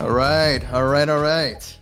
[0.00, 1.78] All right, all right, all right.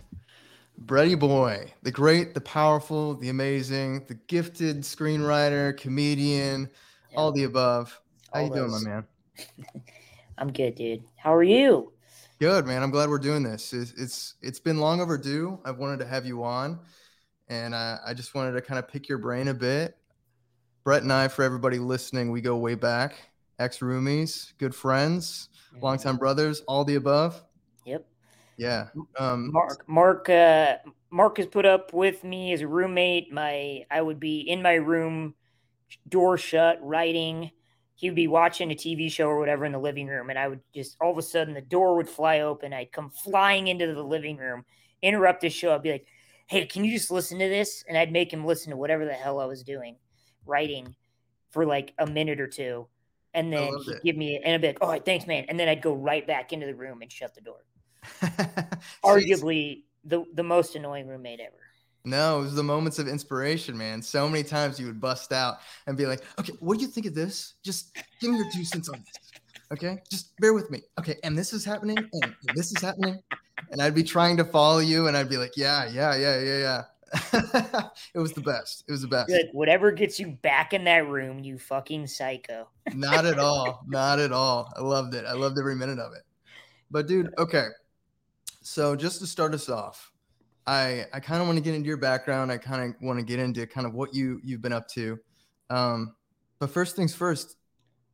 [0.77, 6.69] Bretty Boy, the great, the powerful, the amazing, the gifted screenwriter, comedian,
[7.11, 7.17] Yeah.
[7.17, 7.97] all the above.
[8.33, 9.07] How All you doing, my man?
[10.37, 11.05] I'm good, dude.
[11.15, 11.93] How are you?
[12.41, 12.83] Good, man.
[12.83, 13.71] I'm glad we're doing this.
[13.71, 15.57] It's it's, it's been long overdue.
[15.63, 16.77] I've wanted to have you on,
[17.47, 19.95] and uh, I just wanted to kind of pick your brain a bit.
[20.83, 23.15] Brett and I, for everybody listening, we go way back.
[23.59, 25.47] Ex roomies, good friends,
[25.81, 27.41] longtime brothers, all the above.
[27.85, 28.05] Yep.
[28.59, 28.89] Yeah.
[29.17, 30.77] Um, Mark Mark uh
[31.09, 33.31] Mark has put up with me as a roommate.
[33.31, 35.33] My I would be in my room,
[36.09, 37.51] door shut, writing.
[37.95, 40.49] He would be watching a TV show or whatever in the living room, and I
[40.49, 42.73] would just all of a sudden the door would fly open.
[42.73, 44.65] I'd come flying into the living room,
[45.01, 45.73] interrupt the show.
[45.73, 46.07] I'd be like,
[46.47, 49.13] "Hey, can you just listen to this?" And I'd make him listen to whatever the
[49.13, 49.97] hell I was doing,
[50.45, 50.95] writing,
[51.51, 52.89] for like a minute or two,
[53.33, 54.03] and then he'd it.
[54.03, 56.27] give me, and I'd be like, "All right, thanks, man," and then I'd go right
[56.27, 57.63] back into the room and shut the door.
[59.03, 61.55] Arguably the the most annoying roommate ever.
[62.05, 64.01] No, it was the moments of inspiration, man.
[64.01, 67.05] So many times you would bust out and be like, okay, what do you think
[67.05, 67.55] of this?
[67.63, 69.31] Just give me your two cents on this.
[69.71, 70.81] Okay, just bear with me.
[70.99, 73.21] Okay, and this is happening, and this is happening.
[73.71, 76.57] And I'd be trying to follow you, and I'd be like, yeah, yeah, yeah, yeah,
[76.57, 76.83] yeah.
[78.13, 78.83] it was the best.
[78.87, 79.27] It was the best.
[79.27, 79.49] Good.
[79.51, 82.67] Whatever gets you back in that room, you fucking psycho.
[82.93, 83.83] Not at all.
[83.87, 84.71] Not at all.
[84.75, 85.25] I loved it.
[85.25, 86.23] I loved every minute of it.
[86.91, 87.67] But dude, okay.
[88.61, 90.11] So just to start us off,
[90.67, 92.51] I I kind of want to get into your background.
[92.51, 95.17] I kind of want to get into kind of what you you've been up to.
[95.69, 96.15] Um,
[96.59, 97.57] but first things first,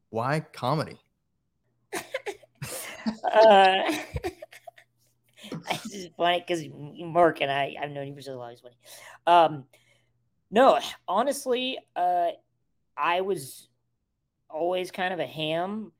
[0.09, 0.99] why comedy?
[3.23, 3.83] Uh,
[5.69, 6.63] it's just funny because
[6.99, 8.51] Mark and I, I've known you for so long.
[8.51, 8.75] It's funny.
[9.27, 9.65] Um,
[10.49, 12.29] no, honestly, uh,
[12.97, 13.69] I was
[14.49, 15.91] always kind of a ham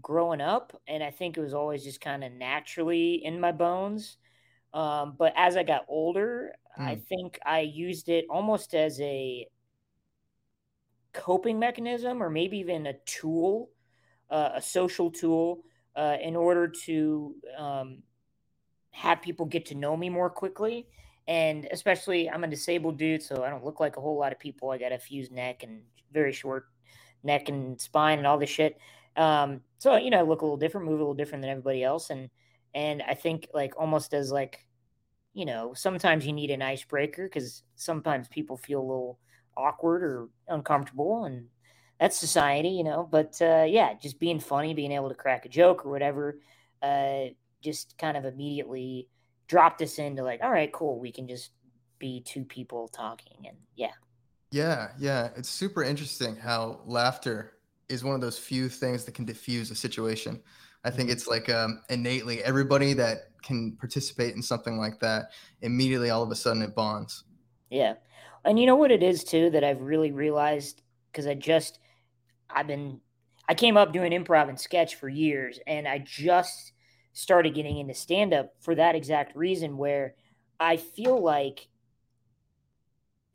[0.00, 4.16] growing up, and I think it was always just kind of naturally in my bones.
[4.72, 9.46] Um, but as I got older, I think I used it almost as a
[11.12, 13.70] coping mechanism or maybe even a tool,
[14.30, 15.62] uh, a social tool,
[15.94, 18.02] uh, in order to um,
[18.90, 20.88] have people get to know me more quickly.
[21.28, 24.40] And especially, I'm a disabled dude, so I don't look like a whole lot of
[24.40, 24.70] people.
[24.70, 26.66] I got a fused neck and very short
[27.22, 28.78] neck and spine and all this shit.
[29.16, 31.84] Um, so you know, I look a little different, move a little different than everybody
[31.84, 32.30] else, and
[32.74, 34.66] and I think like almost as like,
[35.34, 39.18] you know, sometimes you need an icebreaker because sometimes people feel a little
[39.58, 41.48] awkward or uncomfortable, and
[42.00, 43.06] that's society, you know.
[43.10, 46.38] But uh, yeah, just being funny, being able to crack a joke or whatever,
[46.82, 47.26] uh,
[47.62, 49.08] just kind of immediately
[49.48, 51.50] dropped us into like, all right, cool, we can just
[51.98, 53.92] be two people talking, and yeah,
[54.50, 55.30] Yeah, yeah.
[55.36, 57.53] It's super interesting how laughter
[57.88, 60.42] is one of those few things that can diffuse a situation.
[60.84, 61.10] I think Mhm.
[61.10, 66.30] it's like um, innately everybody that can participate in something like that immediately all of
[66.30, 67.24] a sudden it bonds.
[67.70, 67.94] Yeah.
[68.44, 71.78] And you know what it is too that I've really realized because I just
[72.50, 73.00] I've been
[73.48, 76.72] I came up doing improv and sketch for years and I just
[77.12, 80.16] started getting into stand up for that exact reason where
[80.60, 81.68] I feel like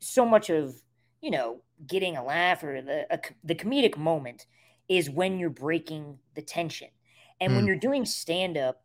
[0.00, 0.74] so much of,
[1.20, 4.46] you know, getting a laugh or the a, the comedic moment
[4.88, 6.88] is when you're breaking the tension.
[7.40, 7.68] And when Mm.
[7.68, 8.82] you're doing stand up,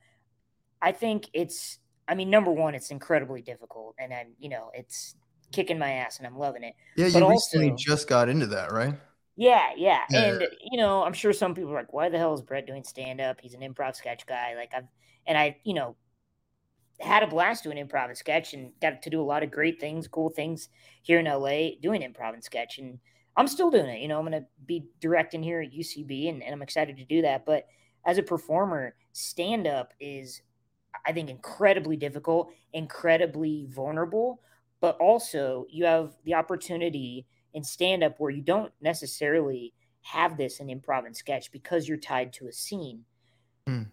[0.81, 5.15] I think it's I mean number 1 it's incredibly difficult and I'm, you know, it's
[5.51, 6.75] kicking my ass and I'm loving it.
[6.95, 8.93] Yeah, you But recently also- just got into that, right?
[9.37, 10.01] Yeah, yeah.
[10.09, 10.23] Yeah.
[10.23, 12.83] And you know, I'm sure some people are like, why the hell is Brett doing
[12.85, 13.41] stand up?
[13.41, 14.55] He's an improv sketch guy.
[14.55, 14.87] Like I've
[15.27, 15.95] and I, you know,
[16.99, 19.79] had a blast doing improv and sketch and got to do a lot of great
[19.79, 20.69] things, cool things
[21.01, 22.77] here in LA doing improv and sketch.
[22.77, 22.99] And
[23.35, 24.01] I'm still doing it.
[24.01, 27.21] You know, I'm gonna be directing here at UCB and, and I'm excited to do
[27.23, 27.45] that.
[27.45, 27.67] But
[28.05, 30.41] as a performer, stand up is
[31.05, 34.41] I think incredibly difficult, incredibly vulnerable,
[34.79, 40.59] but also you have the opportunity in stand up where you don't necessarily have this
[40.59, 43.03] in improv and sketch because you're tied to a scene.
[43.67, 43.83] Hmm.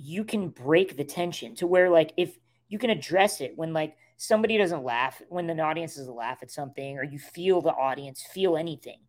[0.00, 3.96] You can break the tension to where like if you can address it when like
[4.16, 8.24] somebody doesn't laugh, when the audience doesn't laugh at something or you feel the audience
[8.32, 9.00] feel anything,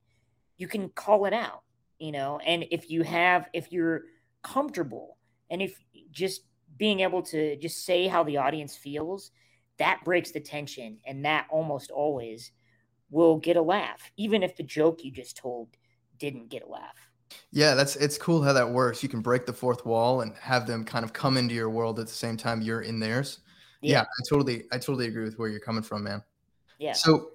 [0.57, 1.61] you can call it out,
[1.99, 2.39] you know?
[2.45, 4.01] And if you have if you're
[4.43, 5.17] comfortable
[5.51, 5.77] and if
[6.11, 6.41] just
[6.77, 9.31] being able to just say how the audience feels,
[9.77, 12.51] that breaks the tension and that almost always
[13.11, 15.69] will get a laugh, even if the joke you just told
[16.17, 17.08] didn't get a laugh.
[17.51, 19.03] Yeah, that's it's cool how that works.
[19.03, 21.99] You can break the fourth wall and have them kind of come into your world
[21.99, 23.39] at the same time you're in theirs.
[23.81, 24.01] Yeah, Yeah.
[24.01, 26.23] I totally I totally agree with where you're coming from, man.
[26.79, 26.93] Yeah.
[26.93, 27.31] So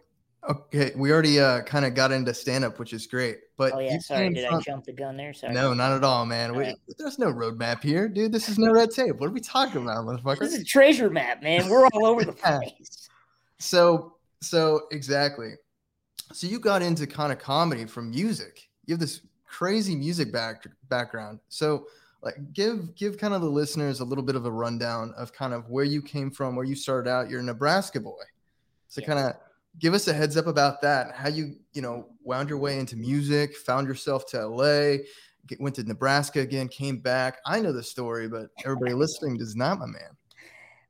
[0.47, 3.39] Okay, we already uh, kind of got into stand up, which is great.
[3.57, 4.45] But oh yeah, sorry, did.
[4.45, 5.33] I jump the gun there?
[5.33, 5.55] Sorry.
[5.55, 6.55] No, not at all, man.
[6.55, 8.31] We, there's no roadmap here, dude.
[8.33, 9.17] This is no red tape.
[9.17, 10.41] What are we talking about, motherfucker?
[10.41, 11.69] This is a treasure map, man.
[11.71, 13.09] We're all over the place.
[13.59, 15.53] so, so exactly.
[16.33, 18.69] So you got into kind of comedy from music.
[18.85, 19.23] You have this
[19.59, 21.41] crazy music back background.
[21.49, 21.87] So,
[22.23, 25.53] like, give give kind of the listeners a little bit of a rundown of kind
[25.53, 27.31] of where you came from, where you started out.
[27.31, 28.23] You're a Nebraska boy.
[28.89, 29.35] So, kind of
[29.79, 32.97] give us a heads up about that how you you know wound your way into
[32.97, 34.97] music found yourself to la
[35.47, 39.57] get, went to nebraska again came back i know the story but everybody listening does
[39.57, 40.17] not my man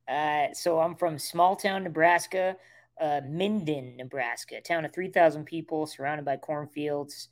[0.07, 2.55] uh, so i'm from small town nebraska
[3.01, 7.29] uh, minden nebraska a town of 3000 people surrounded by cornfields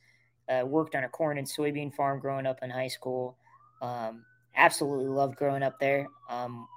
[0.50, 3.38] uh, worked on a corn and soybean farm growing up in high school
[3.81, 4.24] um,
[4.56, 6.68] absolutely loved growing up there um,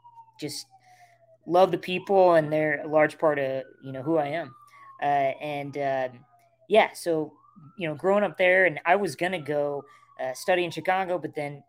[0.41, 0.67] just
[1.47, 4.55] love the people and they're a large part of you know who i am
[5.03, 6.09] uh, and uh,
[6.69, 7.33] yeah, so
[7.79, 9.85] you know, growing up there, and I was gonna go
[10.21, 11.63] uh, study in Chicago, but then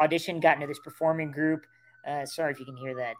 [0.00, 1.64] audition, got into this performing group.
[2.06, 3.14] Uh, sorry if you can hear that.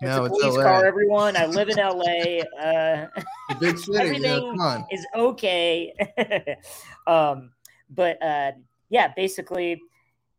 [0.00, 1.36] It's no, a police it's car, everyone.
[1.36, 2.42] I live in LA.
[2.60, 3.08] Uh,
[3.60, 3.98] big city.
[3.98, 5.94] everything yeah, is okay.
[7.06, 7.50] um,
[7.90, 8.52] but uh,
[8.90, 9.80] yeah, basically,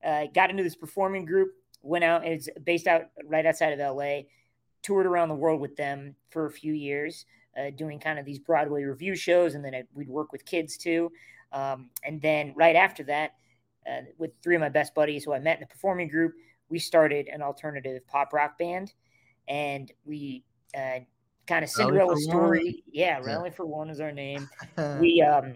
[0.06, 1.54] uh, got into this performing group.
[1.82, 2.26] Went out.
[2.26, 4.22] It's based out right outside of LA.
[4.84, 7.26] Toured around the world with them for a few years
[7.58, 10.78] uh, doing kind of these Broadway revue shows, and then I, we'd work with kids
[10.78, 11.12] too.
[11.52, 13.32] Um, and then right after that,
[13.90, 16.34] uh, with three of my best buddies who I met in the performing group,
[16.70, 18.94] we started an alternative pop rock band,
[19.48, 20.44] and we
[20.78, 21.00] uh,
[21.48, 22.64] kind of Cinderella story.
[22.64, 22.74] One.
[22.92, 24.48] Yeah, Rally for One is our name.
[25.00, 25.56] we, um,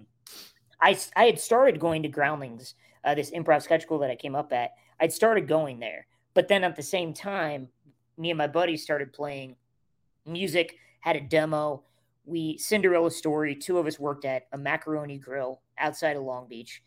[0.82, 4.36] I, I had started going to Groundlings, uh, this improv sketch school that I came
[4.36, 4.72] up at.
[5.00, 7.68] I'd started going there, but then at the same time,
[8.18, 9.56] me and my buddies started playing
[10.26, 11.84] music, had a demo,
[12.26, 13.56] we Cinderella story.
[13.56, 16.84] Two of us worked at a macaroni grill outside of Long Beach,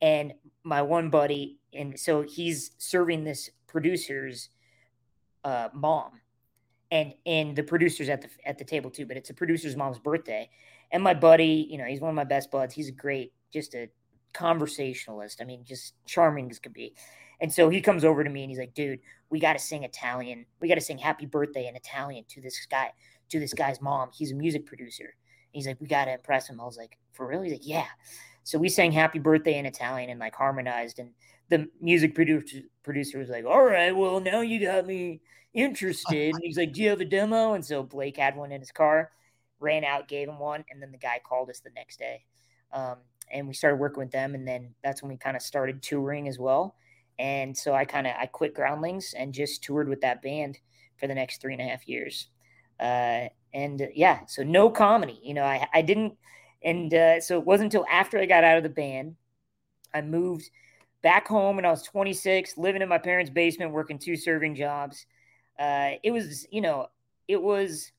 [0.00, 0.32] and
[0.64, 4.48] my one buddy, and so he's serving this producer's
[5.44, 6.21] uh, mom,
[6.92, 9.06] and and the producers at the at the table too.
[9.06, 10.48] But it's a producer's mom's birthday,
[10.92, 12.74] and my buddy, you know, he's one of my best buds.
[12.74, 13.88] He's a great, just a
[14.34, 15.40] conversationalist.
[15.40, 16.94] I mean, just charming as could be.
[17.40, 19.00] And so he comes over to me and he's like, dude,
[19.30, 20.46] we got to sing Italian.
[20.60, 22.92] We got to sing happy birthday in Italian to this guy
[23.30, 24.10] to this guy's mom.
[24.12, 25.14] He's a music producer.
[25.50, 26.60] He's like, we got to impress him.
[26.60, 27.42] I was like, for real?
[27.42, 27.86] He's like, yeah.
[28.44, 30.98] So we sang happy birthday in Italian and like harmonized.
[30.98, 31.10] And
[31.48, 35.20] the music producer, producer was like, all right, well, now you got me
[35.54, 36.34] interested.
[36.34, 37.54] And he's like, do you have a demo?
[37.54, 39.10] And so Blake had one in his car,
[39.60, 40.64] ran out, gave him one.
[40.70, 42.24] And then the guy called us the next day.
[42.72, 42.96] Um,
[43.30, 44.34] and we started working with them.
[44.34, 46.76] And then that's when we kind of started touring as well.
[47.18, 50.58] And so I kind of, I quit Groundlings and just toured with that band
[50.96, 52.28] for the next three and a half years.
[52.80, 55.20] Uh, and uh, yeah, so no comedy.
[55.22, 56.14] You know, I, I didn't,
[56.64, 59.16] and uh, so it wasn't until after I got out of the band,
[59.92, 60.50] I moved
[61.02, 65.06] back home and I was 26, living in my parents' basement, working two serving jobs.
[65.58, 66.88] Uh, it was, you know,
[67.28, 67.92] it was,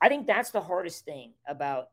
[0.00, 1.88] I think that's the hardest thing about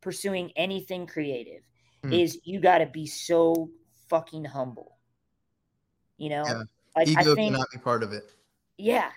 [0.00, 1.62] pursuing anything creative
[2.02, 2.12] hmm.
[2.12, 3.70] is you got to be so
[4.08, 4.96] fucking humble.
[6.16, 6.62] You know, yeah.
[6.96, 8.32] like, ego I think, cannot be part of it.
[8.76, 9.10] Yeah,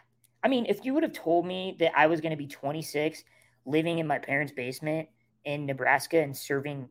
[0.44, 3.24] I mean, if you would have told me that I was going to be 26,
[3.66, 5.10] living in my parents' basement
[5.46, 6.90] in Nebraska and serving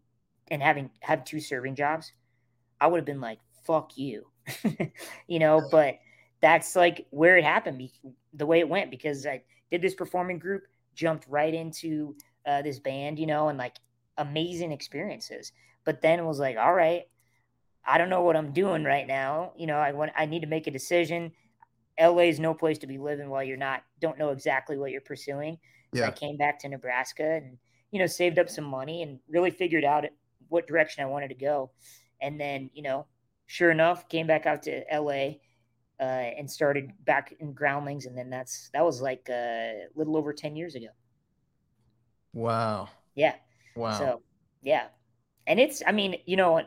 [0.49, 2.12] and having had two serving jobs,
[2.81, 4.26] I would have been like, fuck you.
[5.26, 5.99] you know, but
[6.41, 7.91] that's like where it happened,
[8.35, 10.63] the way it went, because I did this performing group,
[10.95, 13.77] jumped right into uh, this band, you know, and like
[14.19, 15.53] amazing experiences.
[15.85, 17.05] But then it was like, all right,
[17.87, 19.53] I don't know what I'm doing right now.
[19.57, 21.33] You know, I want, I need to make a decision.
[21.99, 25.01] LA is no place to be living while you're not don't know exactly what you're
[25.01, 25.59] pursuing.
[25.93, 26.03] Yeah.
[26.03, 27.59] So I came back to Nebraska and
[27.91, 30.05] you know saved up some money and really figured out
[30.49, 31.71] what direction I wanted to go.
[32.23, 33.07] And then you know,
[33.47, 35.35] sure enough, came back out to LA
[36.00, 40.16] uh, and started back in Groundlings, and then that's that was like uh, a little
[40.16, 40.88] over ten years ago.
[42.33, 42.88] Wow.
[43.14, 43.35] Yeah.
[43.76, 43.99] Wow.
[43.99, 44.23] So
[44.62, 44.87] yeah,
[45.47, 46.62] and it's I mean you know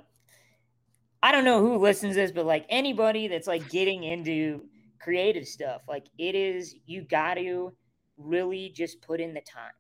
[1.24, 4.64] I don't know who listens to this, but like anybody that's like getting into
[5.00, 5.82] creative stuff.
[5.88, 7.74] Like it is, you got to
[8.18, 9.72] really just put in the time.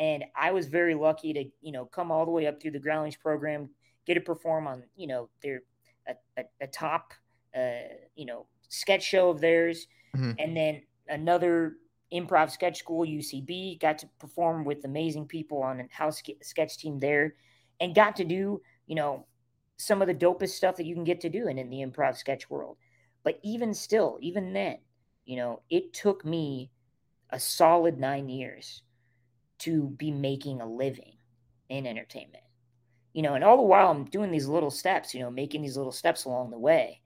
[0.00, 2.78] And I was very lucky to, you know, come all the way up through the
[2.80, 3.70] Groundlings program,
[4.04, 5.62] get to perform on, you know, their
[6.08, 7.12] a, a, a top,
[7.56, 10.32] uh, you know, sketch show of theirs, mm-hmm.
[10.38, 11.74] and then another
[12.12, 13.80] improv sketch school, UCB.
[13.80, 17.34] Got to perform with amazing people on a house sketch team there,
[17.80, 19.26] and got to do, you know,
[19.76, 22.16] some of the dopest stuff that you can get to do in, in the improv
[22.16, 22.76] sketch world.
[23.22, 24.78] But even still, even then,
[25.24, 26.70] you know, it took me
[27.30, 28.82] a solid nine years
[29.58, 31.16] to be making a living
[31.68, 32.44] in entertainment.
[33.12, 35.76] You know, and all the while I'm doing these little steps, you know, making these
[35.76, 37.00] little steps along the way.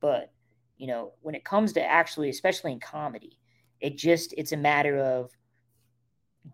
[0.00, 0.32] But,
[0.76, 3.38] you know, when it comes to actually, especially in comedy,
[3.80, 5.30] it just it's a matter of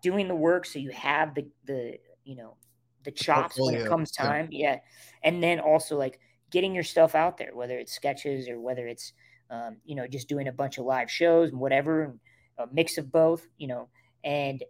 [0.01, 2.55] doing the work so you have the the you know
[3.03, 4.73] the chops when it comes time yeah.
[4.73, 4.79] yeah
[5.23, 6.19] and then also like
[6.51, 9.13] getting your stuff out there whether it's sketches or whether it's
[9.49, 12.19] um, you know just doing a bunch of live shows and whatever and
[12.57, 13.89] a mix of both you know
[14.23, 14.63] and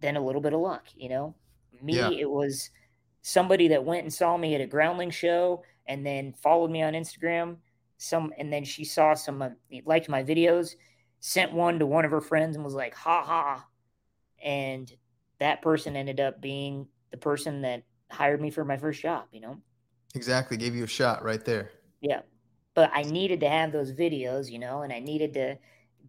[0.00, 1.34] then a little bit of luck you know
[1.82, 2.10] me yeah.
[2.10, 2.70] it was
[3.22, 6.94] somebody that went and saw me at a groundling show and then followed me on
[6.94, 7.56] instagram
[7.98, 9.50] some and then she saw some uh,
[9.84, 10.74] liked my videos
[11.20, 13.66] sent one to one of her friends and was like ha ha.
[14.42, 14.92] And
[15.38, 19.40] that person ended up being the person that hired me for my first job you
[19.40, 19.58] know?
[20.14, 21.70] Exactly gave you a shot right there.
[22.00, 22.20] Yeah
[22.76, 25.58] but i needed to have those videos you know and i needed to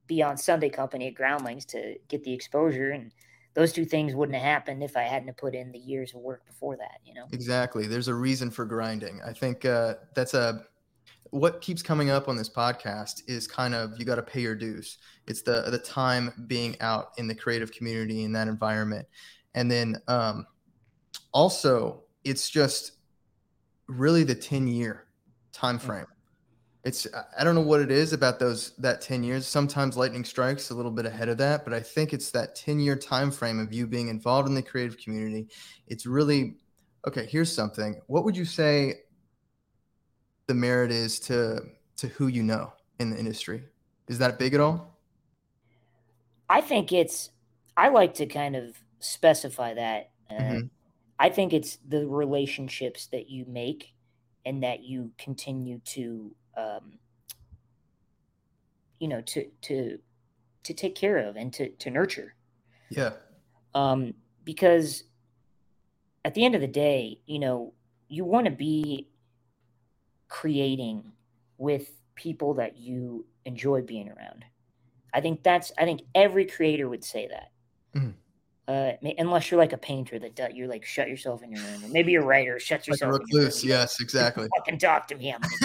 [0.06, 3.12] be on sunday company at groundlings to get the exposure and
[3.56, 6.46] those two things wouldn't have happened if i hadn't put in the years of work
[6.46, 7.25] before that you know?
[7.32, 9.20] Exactly there's a reason for grinding.
[9.25, 10.65] I think uh, that's a
[11.31, 14.55] what keeps coming up on this podcast is kind of you got to pay your
[14.55, 14.98] dues.
[15.27, 19.07] It's the the time being out in the creative community in that environment,
[19.55, 20.46] and then um,
[21.34, 22.93] also it's just
[23.88, 25.05] really the ten year
[25.51, 25.81] time mm.
[25.81, 26.05] frame.
[26.84, 27.07] It's
[27.38, 29.46] I don't know what it is about those that ten years.
[29.46, 32.79] Sometimes lightning strikes a little bit ahead of that, but I think it's that ten
[32.79, 35.48] year time frame of you being involved in the creative community.
[35.88, 36.55] It's really
[37.05, 37.25] okay.
[37.25, 38.00] Here's something.
[38.07, 39.01] What would you say
[40.48, 41.62] the merit is to
[41.98, 43.63] to who you know in the industry.
[44.08, 44.98] Is that big at all?
[46.50, 47.30] I think it's.
[47.75, 50.12] I like to kind of specify that.
[50.30, 50.68] Uh, mm-hmm.
[51.20, 53.94] I think it's the relationships that you make
[54.46, 57.00] and that you continue to, um,
[59.00, 60.00] you know, to to
[60.63, 62.36] to take care of and to to nurture.
[62.89, 63.12] Yeah.
[63.75, 64.13] Um,
[64.44, 65.04] because
[66.24, 67.74] at the end of the day, you know,
[68.08, 69.08] you want to be
[70.27, 71.12] creating
[71.57, 74.46] with people that you enjoy being around.
[75.13, 77.51] I think that's I think every creator would say that.
[77.96, 78.13] Mm.
[78.67, 81.86] Uh, unless you're like a painter that does, you're like shut yourself in your room,
[81.86, 83.13] or maybe a writer shuts yourself.
[83.13, 84.50] Like recluse, yes, exactly.
[84.57, 85.34] Fucking talk to me,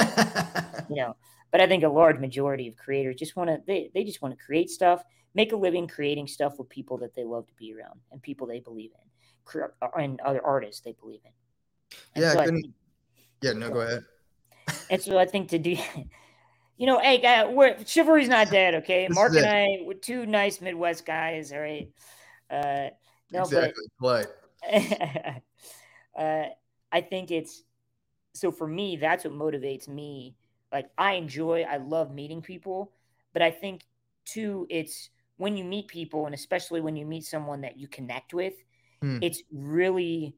[0.89, 1.17] you know.
[1.51, 4.39] But I think a large majority of creators just want to they they just want
[4.39, 5.03] to create stuff,
[5.35, 8.47] make a living creating stuff with people that they love to be around and people
[8.47, 8.93] they believe
[9.55, 9.63] in,
[10.01, 11.33] and other artists they believe in.
[12.15, 12.67] And yeah, so think,
[13.43, 13.53] yeah.
[13.55, 14.05] No, go ahead.
[14.91, 15.77] And so I think to do,
[16.77, 19.09] you know, hey, guy, we're, chivalry's not dead, okay?
[19.11, 21.89] Mark and I, we're two nice Midwest guys, all right?
[22.51, 22.89] Uh,
[23.31, 23.85] no, exactly.
[24.01, 24.39] But,
[26.19, 26.45] uh,
[26.93, 27.63] I think it's
[28.35, 30.37] so for me, that's what motivates me.
[30.71, 32.93] Like, I enjoy, I love meeting people,
[33.33, 33.83] but I think
[34.25, 38.33] too, it's when you meet people, and especially when you meet someone that you connect
[38.33, 38.55] with,
[39.01, 39.19] hmm.
[39.21, 40.35] it's really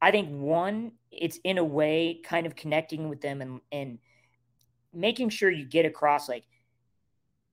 [0.00, 3.98] I think one, it's in a way kind of connecting with them and and
[4.92, 6.44] making sure you get across like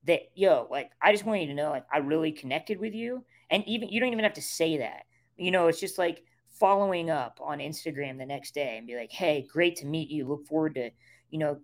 [0.06, 3.24] that, yo, like I just want you to know, like I really connected with you.
[3.50, 5.04] And even you don't even have to say that.
[5.38, 6.24] You know, it's just like
[6.60, 10.26] following up on Instagram the next day and be like, hey, great to meet you.
[10.28, 10.92] Look forward to,
[11.30, 11.60] you know,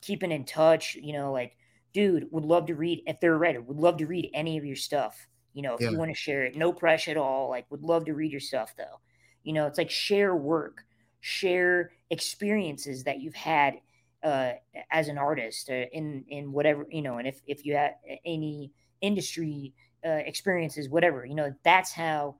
[0.00, 0.94] keeping in touch.
[0.94, 1.56] You know, like,
[1.92, 4.64] dude, would love to read if they're a writer, would love to read any of
[4.64, 5.16] your stuff.
[5.52, 5.90] You know, if yeah.
[5.90, 7.50] you want to share it, no pressure at all.
[7.50, 9.00] Like, would love to read your stuff though.
[9.44, 10.84] You know, it's like share work,
[11.20, 13.74] share experiences that you've had
[14.22, 14.52] uh,
[14.90, 17.92] as an artist uh, in in whatever you know, and if if you have
[18.24, 19.74] any industry
[20.06, 22.36] uh, experiences, whatever you know, that's how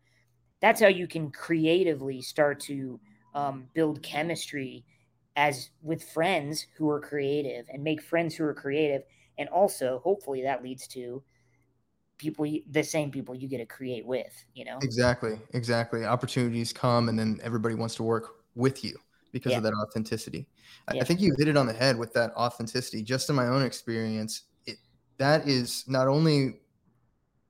[0.61, 3.01] that's how you can creatively start to
[3.35, 4.85] um, build chemistry
[5.37, 9.03] as with friends who are creative and make friends who are creative.
[9.39, 11.23] And also hopefully that leads to
[12.23, 17.09] people the same people you get to create with you know exactly exactly opportunities come
[17.09, 18.97] and then everybody wants to work with you
[19.33, 19.59] because yeah.
[19.59, 20.47] of that authenticity
[20.87, 21.03] I, yeah.
[21.03, 23.63] I think you hit it on the head with that authenticity just in my own
[23.63, 24.77] experience it,
[25.19, 26.61] that is not only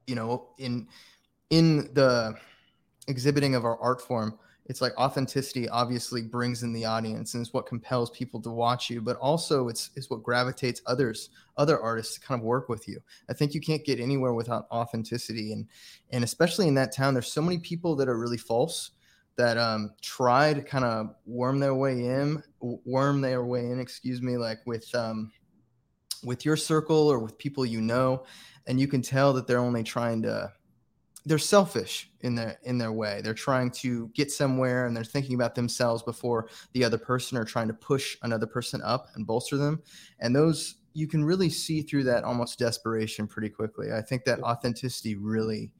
[0.06, 0.88] you know in
[1.50, 2.34] in the
[3.08, 7.52] exhibiting of our art form it's like authenticity obviously brings in the audience and is
[7.52, 12.14] what compels people to watch you but also it's is what gravitates others other artists
[12.14, 13.00] to kind of work with you.
[13.28, 15.66] I think you can't get anywhere without authenticity and
[16.10, 18.92] and especially in that town there's so many people that are really false
[19.36, 24.22] that um try to kind of worm their way in worm their way in excuse
[24.22, 25.30] me like with um
[26.24, 28.24] with your circle or with people you know
[28.66, 30.50] and you can tell that they're only trying to
[31.24, 33.20] they're selfish in their in their way.
[33.22, 37.44] They're trying to get somewhere and they're thinking about themselves before the other person or
[37.44, 39.82] trying to push another person up and bolster them.
[40.20, 43.92] And those you can really see through that almost desperation pretty quickly.
[43.92, 45.72] I think that authenticity really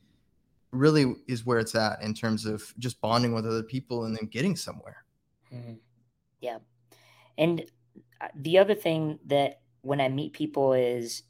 [0.71, 4.27] really is where it's at in terms of just bonding with other people and then
[4.27, 5.05] getting somewhere.
[5.53, 5.75] Mm-hmm.
[6.41, 6.59] Yeah.
[7.37, 7.67] And
[8.21, 11.25] uh, the other thing that when I meet people is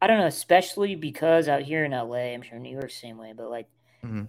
[0.00, 3.18] I don't know, especially because out here in LA, I'm sure New York's the same
[3.18, 3.68] way, but like
[4.04, 4.24] mm-hmm.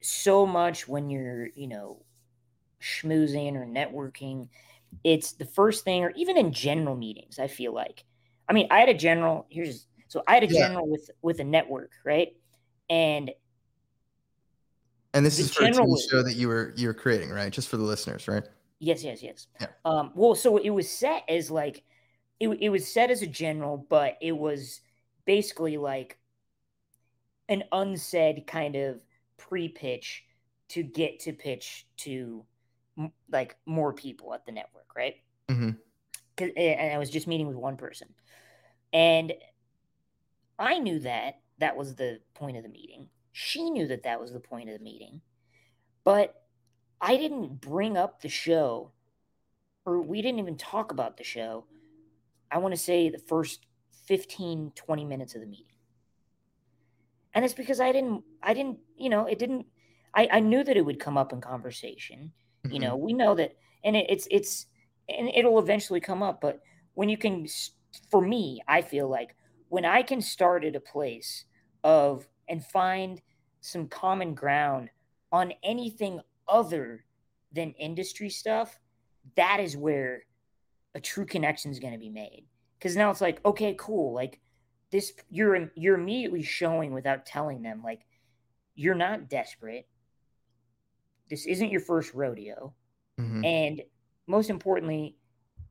[0.00, 2.02] so much when you're, you know,
[2.80, 4.48] schmoozing or networking,
[5.02, 8.04] it's the first thing, or even in general meetings, I feel like.
[8.48, 10.92] I mean, I had a general, here's so I had a general yeah.
[10.92, 12.36] with with a network, right?
[12.88, 13.32] And
[15.12, 17.52] and this is for a show that you were you were creating, right?
[17.52, 18.44] Just for the listeners, right?
[18.78, 19.46] Yes, yes, yes.
[19.60, 19.68] Yeah.
[19.84, 21.82] Um, well, so it was set as like
[22.38, 24.80] it, it was said as a general, but it was
[25.24, 26.18] basically like
[27.48, 29.02] an unsaid kind of
[29.36, 30.24] pre-pitch
[30.68, 32.44] to get to pitch to
[33.30, 35.16] like more people at the network, right?
[35.48, 35.70] Mm-hmm.
[36.38, 38.08] And I was just meeting with one person,
[38.92, 39.32] and
[40.58, 43.08] I knew that that was the point of the meeting.
[43.32, 45.22] She knew that that was the point of the meeting,
[46.04, 46.34] but
[47.00, 48.92] I didn't bring up the show,
[49.86, 51.64] or we didn't even talk about the show.
[52.50, 53.66] I want to say the first
[54.06, 55.66] 15, 20 minutes of the meeting.
[57.34, 59.66] And it's because I didn't, I didn't, you know, it didn't,
[60.14, 62.32] I, I knew that it would come up in conversation.
[62.64, 62.74] Mm-hmm.
[62.74, 64.66] You know, we know that, and it, it's, it's,
[65.08, 66.40] and it'll eventually come up.
[66.40, 66.60] But
[66.94, 67.46] when you can,
[68.10, 69.36] for me, I feel like
[69.68, 71.44] when I can start at a place
[71.84, 73.20] of and find
[73.60, 74.90] some common ground
[75.32, 77.04] on anything other
[77.52, 78.78] than industry stuff,
[79.36, 80.22] that is where
[80.96, 82.46] a true connection is going to be made.
[82.78, 84.12] Because now it's like, okay, cool.
[84.12, 84.40] Like
[84.90, 88.00] this, you're you're immediately showing without telling them, like
[88.74, 89.86] you're not desperate.
[91.30, 92.74] This isn't your first rodeo,
[93.20, 93.44] mm-hmm.
[93.44, 93.82] and
[94.26, 95.16] most importantly,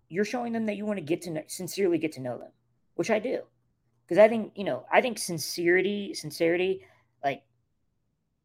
[0.10, 2.52] you're showing them that you want to get to know, sincerely get to know them,
[2.96, 3.42] which I do.
[4.06, 6.86] Because I think you know, I think sincerity, sincerity,
[7.24, 7.44] like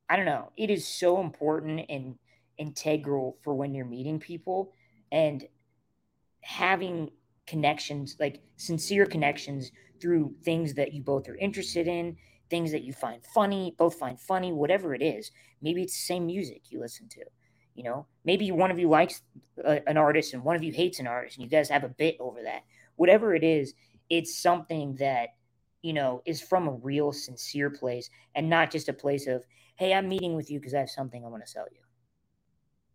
[0.09, 2.17] I don't know, it is so important and
[2.59, 4.73] integral for when you're meeting people
[5.11, 5.47] and
[6.41, 7.11] having
[7.47, 12.17] connections, like sincere connections through things that you both are interested in,
[12.49, 15.31] things that you find funny, both find funny, whatever it is.
[15.63, 17.25] Maybe it's the same music you listen to.
[17.75, 19.23] You know, maybe one of you likes
[19.65, 21.89] a, an artist and one of you hates an artist, and you guys have a
[21.89, 22.65] bit over that.
[22.97, 23.75] Whatever it is,
[24.11, 25.31] it's something that
[25.83, 29.45] you know is from a real, sincere place, and not just a place of,
[29.77, 31.81] "Hey, I'm meeting with you because I have something I want to sell you."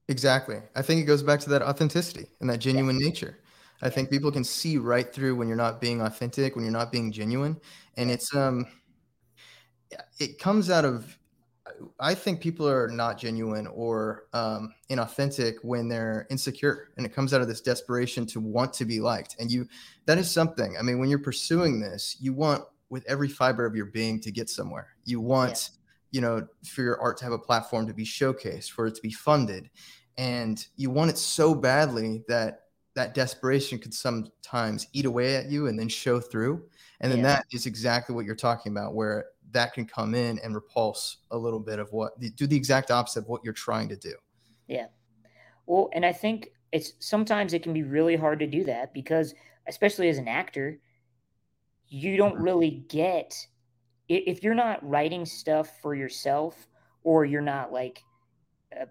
[0.07, 0.57] Exactly.
[0.75, 3.07] I think it goes back to that authenticity and that genuine yeah.
[3.07, 3.39] nature.
[3.81, 6.91] I think people can see right through when you're not being authentic, when you're not
[6.91, 7.59] being genuine,
[7.97, 8.65] and it's um
[10.19, 11.17] it comes out of
[11.99, 17.33] I think people are not genuine or um, inauthentic when they're insecure, and it comes
[17.33, 19.35] out of this desperation to want to be liked.
[19.39, 19.67] And you,
[20.05, 20.75] that is something.
[20.77, 24.31] I mean, when you're pursuing this, you want with every fiber of your being to
[24.31, 24.89] get somewhere.
[25.05, 25.71] You want
[26.15, 29.01] you know, for your art to have a platform to be showcased, for it to
[29.01, 29.69] be funded.
[30.17, 32.61] And you want it so badly that
[32.93, 36.63] that desperation could sometimes eat away at you and then show through.
[37.01, 37.25] And then yeah.
[37.25, 41.37] that is exactly what you're talking about, where that can come in and repulse a
[41.37, 44.13] little bit of what do the exact opposite of what you're trying to do.
[44.67, 44.85] Yeah.
[45.65, 49.35] Well, and I think it's sometimes it can be really hard to do that because,
[49.67, 50.79] especially as an actor,
[51.89, 52.43] you don't mm-hmm.
[52.43, 53.35] really get
[54.07, 56.67] if you're not writing stuff for yourself
[57.03, 58.03] or you're not like
[58.79, 58.85] uh,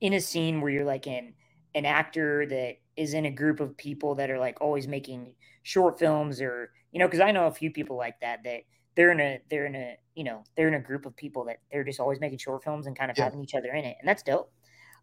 [0.00, 1.34] in a scene where you're like an
[1.74, 5.98] an actor that is in a group of people that are like always making short
[5.98, 8.60] films or you know because i know a few people like that that
[8.94, 11.58] they're in a they're in a you know they're in a group of people that
[11.70, 13.24] they're just always making short films and kind of yeah.
[13.24, 14.50] having each other in it and that's dope.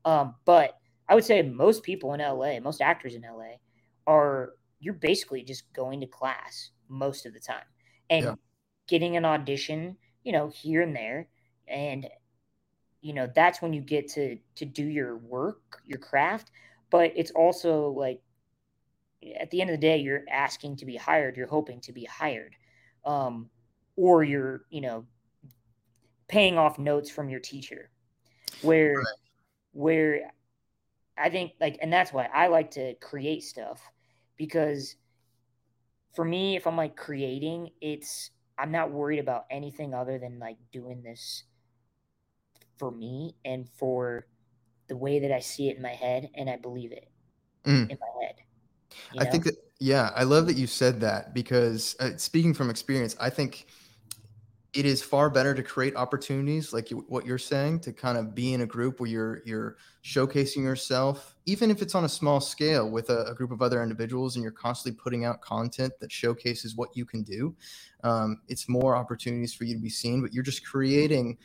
[0.05, 3.55] Um, but i would say most people in la most actors in la
[4.07, 7.63] are you're basically just going to class most of the time.
[8.09, 8.35] And yeah
[8.87, 11.27] getting an audition, you know, here and there.
[11.67, 12.07] And,
[13.01, 16.51] you know, that's when you get to to do your work, your craft.
[16.89, 18.21] But it's also like
[19.39, 22.05] at the end of the day, you're asking to be hired, you're hoping to be
[22.05, 22.55] hired.
[23.05, 23.49] Um,
[23.95, 25.05] or you're, you know,
[26.27, 27.89] paying off notes from your teacher.
[28.61, 29.05] Where right.
[29.73, 30.31] where
[31.17, 33.81] I think like and that's why I like to create stuff
[34.37, 34.95] because
[36.15, 40.57] for me if I'm like creating it's I'm not worried about anything other than like
[40.71, 41.43] doing this
[42.77, 44.27] for me and for
[44.87, 47.09] the way that I see it in my head and I believe it
[47.65, 47.89] mm.
[47.89, 48.35] in my head.
[49.17, 49.31] I know?
[49.31, 53.29] think that yeah, I love that you said that because uh, speaking from experience, I
[53.29, 53.65] think
[54.73, 58.33] it is far better to create opportunities like you, what you're saying to kind of
[58.33, 62.39] be in a group where you're you're showcasing yourself even if it's on a small
[62.39, 66.11] scale with a, a group of other individuals and you're constantly putting out content that
[66.11, 67.55] showcases what you can do
[68.03, 71.37] um, it's more opportunities for you to be seen but you're just creating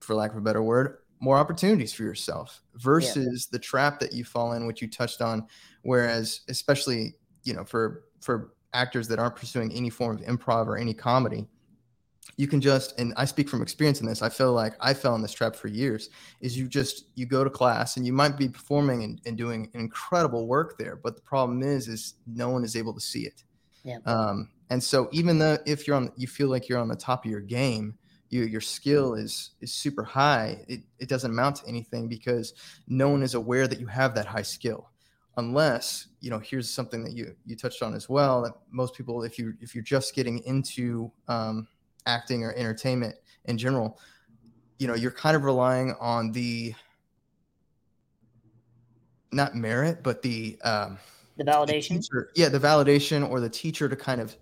[0.00, 3.56] for lack of a better word more opportunities for yourself versus yeah.
[3.56, 5.46] the trap that you fall in which you touched on
[5.82, 10.76] whereas especially you know for for actors that aren't pursuing any form of improv or
[10.76, 11.46] any comedy
[12.36, 15.14] you can just and i speak from experience in this i feel like i fell
[15.14, 18.36] in this trap for years is you just you go to class and you might
[18.36, 22.64] be performing and, and doing incredible work there but the problem is is no one
[22.64, 23.44] is able to see it
[23.84, 23.98] yeah.
[24.06, 27.24] um, and so even though if you're on you feel like you're on the top
[27.24, 27.96] of your game
[28.30, 32.54] you, your skill is is super high it, it doesn't amount to anything because
[32.86, 34.90] no one is aware that you have that high skill
[35.36, 39.22] unless you know here's something that you you touched on as well that most people
[39.22, 41.66] if you if you're just getting into um,
[42.06, 43.98] acting or entertainment in general,
[44.78, 46.74] you know, you're kind of relying on the
[49.32, 50.98] not merit, but the um,
[51.36, 51.88] the validation.
[51.88, 54.36] The teacher, yeah, the validation or the teacher to kind of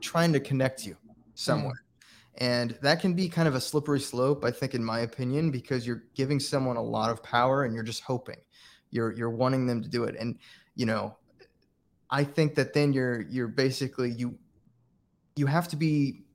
[0.00, 0.96] trying to connect you
[1.34, 1.72] somewhere.
[1.72, 1.82] Mm.
[2.38, 5.86] And that can be kind of a slippery slope, I think, in my opinion, because
[5.86, 8.36] you're giving someone a lot of power and you're just hoping.
[8.90, 10.16] You're you're wanting them to do it.
[10.18, 10.38] And,
[10.74, 11.16] you know,
[12.10, 14.38] I think that then you're you're basically you
[15.34, 16.25] you have to be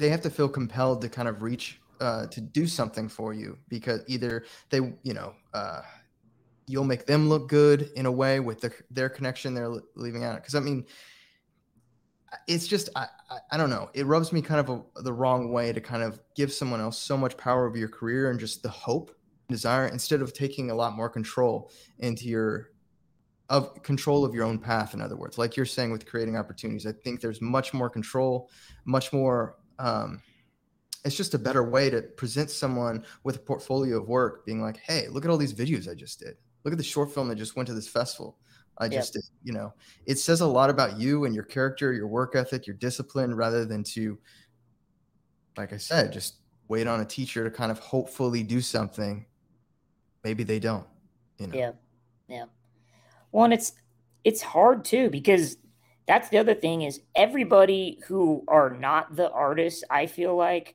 [0.00, 3.58] they have to feel compelled to kind of reach uh, to do something for you
[3.68, 5.82] because either they you know uh,
[6.66, 10.36] you'll make them look good in a way with the, their connection they're leaving out.
[10.36, 10.84] Because i mean
[12.46, 13.90] it's just I, I, I don't know.
[13.92, 16.96] It rubs me kind of a, the wrong way to kind of give someone else
[16.96, 19.10] so much power over your career and just the hope
[19.48, 22.70] desire instead of taking a lot more control into your
[23.48, 25.38] of control of your own path in other words.
[25.38, 28.48] Like you're saying with creating opportunities i think there's much more control
[28.84, 30.20] much more um,
[31.04, 34.78] it's just a better way to present someone with a portfolio of work being like
[34.86, 36.36] hey look at all these videos i just did.
[36.62, 38.36] Look at the short film that just went to this festival
[38.78, 38.92] i yep.
[38.92, 39.72] just did you know?
[40.06, 43.64] It says a lot about you and your character your work ethic your discipline rather
[43.64, 44.18] than to
[45.56, 46.36] like i said just
[46.68, 49.26] wait on a teacher to kind of hopefully do something.
[50.22, 50.86] Maybe they don't
[51.38, 51.58] you know?
[51.58, 51.72] Yeah
[52.28, 52.44] yeah
[53.32, 53.72] well and it's
[54.24, 55.56] it's hard too because
[56.10, 60.74] that's the other thing is everybody who are not the artists i feel like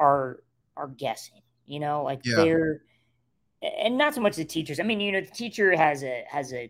[0.00, 0.42] are
[0.76, 2.34] are guessing you know like yeah.
[2.34, 2.82] they're
[3.62, 6.52] and not so much the teachers i mean you know the teacher has a has
[6.52, 6.68] a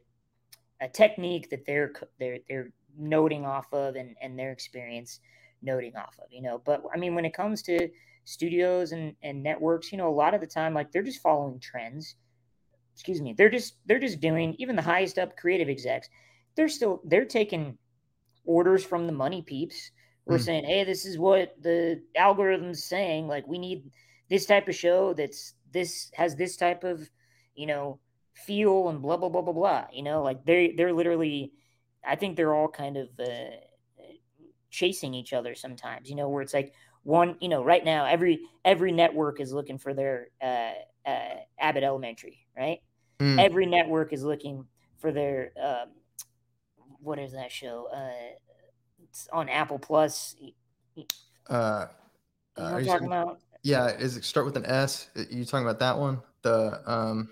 [0.83, 5.21] a technique that they're they're they're noting off of and and their experience
[5.63, 7.89] noting off of you know but i mean when it comes to
[8.25, 11.59] studios and and networks you know a lot of the time like they're just following
[11.61, 12.17] trends
[12.93, 16.11] excuse me they're just they're just doing even the highest up creative execs
[16.57, 17.79] they're still they're taking
[18.45, 19.91] orders from the money peeps.
[20.27, 20.45] We're mm.
[20.45, 23.29] saying, hey, this is what the algorithm's saying.
[23.29, 23.91] Like, we need
[24.29, 27.09] this type of show that's this has this type of,
[27.55, 27.99] you know,
[28.35, 29.87] feel and blah blah blah blah blah.
[29.93, 31.53] You know, like they they're literally,
[32.07, 33.57] I think they're all kind of uh,
[34.71, 36.09] chasing each other sometimes.
[36.09, 39.79] You know, where it's like one, you know, right now every every network is looking
[39.79, 40.73] for their uh,
[41.05, 42.79] uh, Abbott Elementary, right?
[43.19, 43.39] Mm.
[43.39, 44.67] Every network is looking
[44.99, 45.89] for their um,
[47.03, 47.89] what is that show?
[47.93, 48.37] Uh,
[49.03, 50.37] it's on Apple Plus.
[50.39, 50.43] Uh,
[50.97, 51.05] you
[51.51, 53.41] know uh, what talking about?
[53.63, 55.09] Yeah, is it start with an S?
[55.31, 56.21] You talking about that one?
[56.43, 57.31] The um,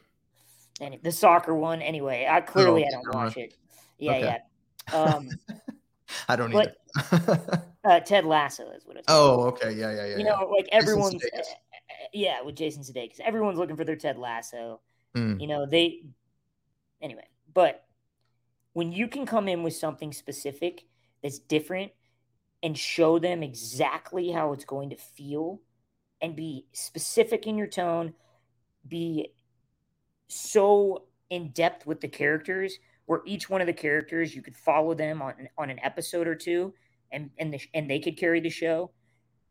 [1.02, 1.82] the soccer one.
[1.82, 3.54] Anyway, I clearly I don't watch it.
[3.98, 4.20] Yeah, okay.
[4.20, 4.38] yeah.
[4.92, 5.28] Um,
[6.28, 6.74] I don't but,
[7.12, 7.62] either.
[7.84, 9.06] uh, Ted Lasso is what it's.
[9.06, 10.16] Oh, okay, yeah, yeah, yeah.
[10.16, 11.22] You know, like everyone's.
[11.22, 11.42] Uh,
[12.12, 14.80] yeah, with Jason Sudeikis, everyone's looking for their Ted Lasso.
[15.14, 15.40] Mm.
[15.40, 16.00] You know, they.
[17.00, 17.84] Anyway, but
[18.72, 20.84] when you can come in with something specific
[21.22, 21.92] that's different
[22.62, 25.60] and show them exactly how it's going to feel
[26.20, 28.12] and be specific in your tone,
[28.86, 29.32] be
[30.28, 34.94] so in depth with the characters where each one of the characters you could follow
[34.94, 36.72] them on on an episode or two
[37.10, 38.90] and and the, and they could carry the show.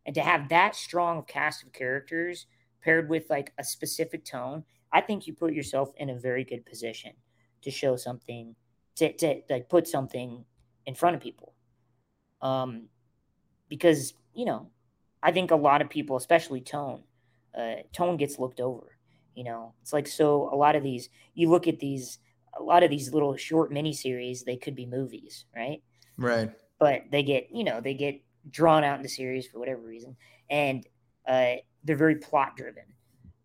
[0.05, 2.47] And to have that strong cast of characters
[2.81, 6.65] paired with like a specific tone i think you put yourself in a very good
[6.65, 7.11] position
[7.61, 8.55] to show something
[8.99, 10.45] to, to like put something
[10.85, 11.53] in front of people.
[12.41, 12.87] Um,
[13.67, 14.69] because you know,
[15.21, 17.03] I think a lot of people, especially tone,
[17.57, 18.97] uh, tone gets looked over.
[19.35, 20.49] You know, it's like so.
[20.53, 22.19] A lot of these, you look at these,
[22.57, 25.81] a lot of these little short mini series, they could be movies, right?
[26.17, 26.51] Right.
[26.79, 30.15] But they get, you know, they get drawn out into series for whatever reason,
[30.49, 30.85] and
[31.27, 32.83] uh, they're very plot driven.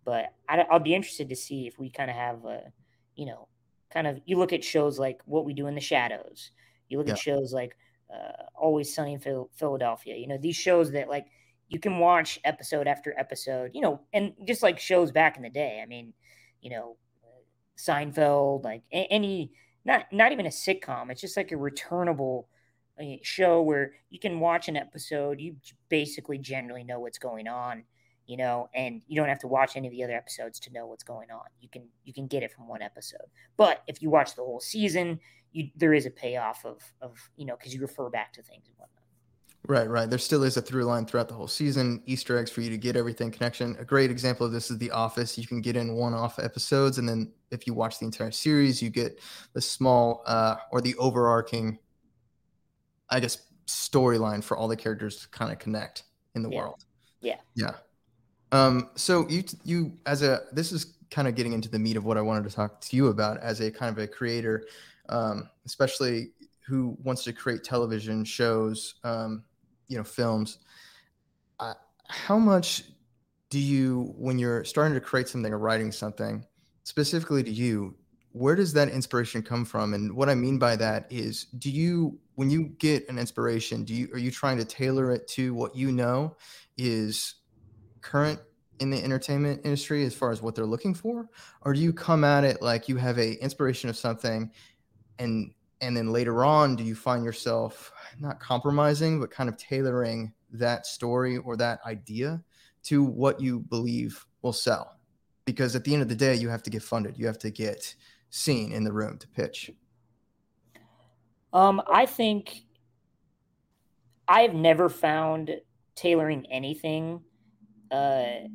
[0.05, 2.73] But I, will be interested to see if we kind of have a,
[3.17, 3.49] you know,
[3.95, 6.51] kind of you look at shows like What We Do in the Shadows.
[6.89, 7.15] You look yeah.
[7.15, 7.77] at shows like
[8.13, 10.17] uh, Always Sunny in Philadelphia.
[10.17, 11.27] You know these shows that like
[11.69, 15.51] you can watch episode after episode, you know, and just like shows back in the
[15.51, 15.81] day.
[15.83, 16.13] I mean,
[16.61, 16.97] you know,
[17.79, 19.53] Seinfeld, like any
[19.85, 21.11] not not even a sitcom.
[21.11, 22.49] It's just like a returnable
[23.01, 25.41] uh, show where you can watch an episode.
[25.41, 25.57] You
[25.89, 27.85] basically generally know what's going on,
[28.27, 30.87] you know, and you don't have to watch any of the other episodes to know
[30.87, 31.45] what's going on.
[31.61, 33.27] You can you can get it from one episode.
[33.57, 35.21] But if you watch the whole season,
[35.53, 38.67] you there is a payoff of of you know because you refer back to things
[38.67, 39.01] and whatnot.
[39.67, 40.11] Right, right.
[40.11, 42.77] There still is a through line throughout the whole season, Easter eggs for you to
[42.77, 43.75] get everything connection.
[43.79, 45.39] A great example of this is The Office.
[45.39, 48.83] You can get in one off episodes, and then if you watch the entire series,
[48.83, 49.23] you get
[49.55, 51.79] the small uh, or the overarching,
[53.09, 56.03] I guess, storyline for all the characters to kind of connect
[56.35, 56.59] in the Yeah.
[56.59, 56.85] world.
[57.23, 57.41] Yeah.
[57.55, 57.73] Yeah.
[58.55, 62.05] Um, so you you as a this is kind of getting into the meat of
[62.05, 64.65] what I wanted to talk to you about as a kind of a creator,
[65.09, 66.31] um, especially
[66.65, 69.43] who wants to create television shows, um,
[69.89, 70.59] you know, films.
[71.59, 71.75] Uh,
[72.07, 72.85] how much
[73.51, 76.47] do you when you're starting to create something or writing something,
[76.85, 77.93] specifically to you,
[78.31, 79.95] where does that inspiration come from?
[79.95, 83.95] And what I mean by that is, do you when you get an inspiration, do
[83.95, 86.37] you are you trying to tailor it to what you know
[86.79, 87.35] is
[88.05, 88.39] current
[88.81, 91.29] in the entertainment industry as far as what they're looking for?
[91.63, 94.51] Or do you come at it like you have a inspiration of something
[95.19, 100.33] and and then later on do you find yourself not compromising but kind of tailoring
[100.53, 102.43] that story or that idea
[102.85, 104.99] to what you believe will sell?
[105.47, 107.19] Because at the end of the day you have to get funded.
[107.19, 107.95] You have to get
[108.31, 109.71] seen in the room to pitch.
[111.53, 112.65] Um, I think
[114.27, 115.51] I've never found
[115.95, 117.21] tailoring anything
[117.91, 118.49] uh,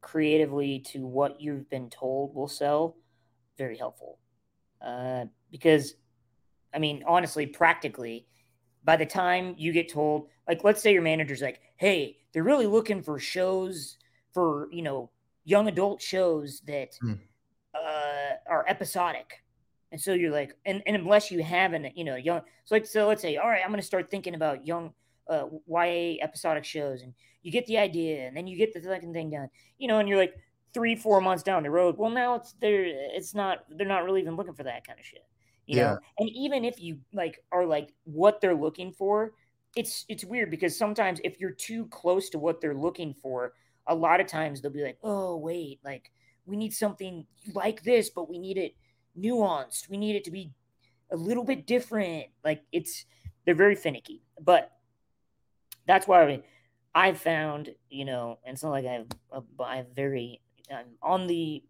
[0.00, 2.96] creatively to what you've been told will sell
[3.58, 4.18] very helpful.
[4.80, 5.94] Uh, because,
[6.74, 8.26] I mean, honestly, practically,
[8.84, 12.66] by the time you get told, like, let's say your manager's like, hey, they're really
[12.66, 13.96] looking for shows
[14.32, 15.10] for, you know,
[15.44, 17.14] young adult shows that Hmm.
[17.74, 19.44] uh, are episodic.
[19.92, 22.86] And so you're like, and, and unless you have an, you know, young, so like,
[22.86, 24.94] so let's say, all right, I'm going to start thinking about young
[25.28, 29.12] uh, YA episodic shows, and you get the idea, and then you get the second
[29.12, 30.34] thing done, you know, and you're like
[30.74, 31.96] three, four months down the road.
[31.98, 35.04] Well, now it's there, it's not, they're not really even looking for that kind of
[35.04, 35.26] shit,
[35.66, 35.82] you Yeah.
[35.82, 35.98] know.
[36.18, 39.32] And even if you like are like what they're looking for,
[39.74, 43.54] it's it's weird because sometimes if you're too close to what they're looking for,
[43.86, 46.10] a lot of times they'll be like, oh wait, like
[46.46, 48.74] we need something like this, but we need it
[49.18, 49.88] nuanced.
[49.88, 50.52] We need it to be
[51.10, 52.26] a little bit different.
[52.44, 53.06] Like it's
[53.44, 54.22] they're very finicky.
[54.40, 54.72] But
[55.86, 56.42] that's why
[56.94, 60.40] I've found, you know, and it's not like I've uh, I've very
[60.70, 61.62] I'm on the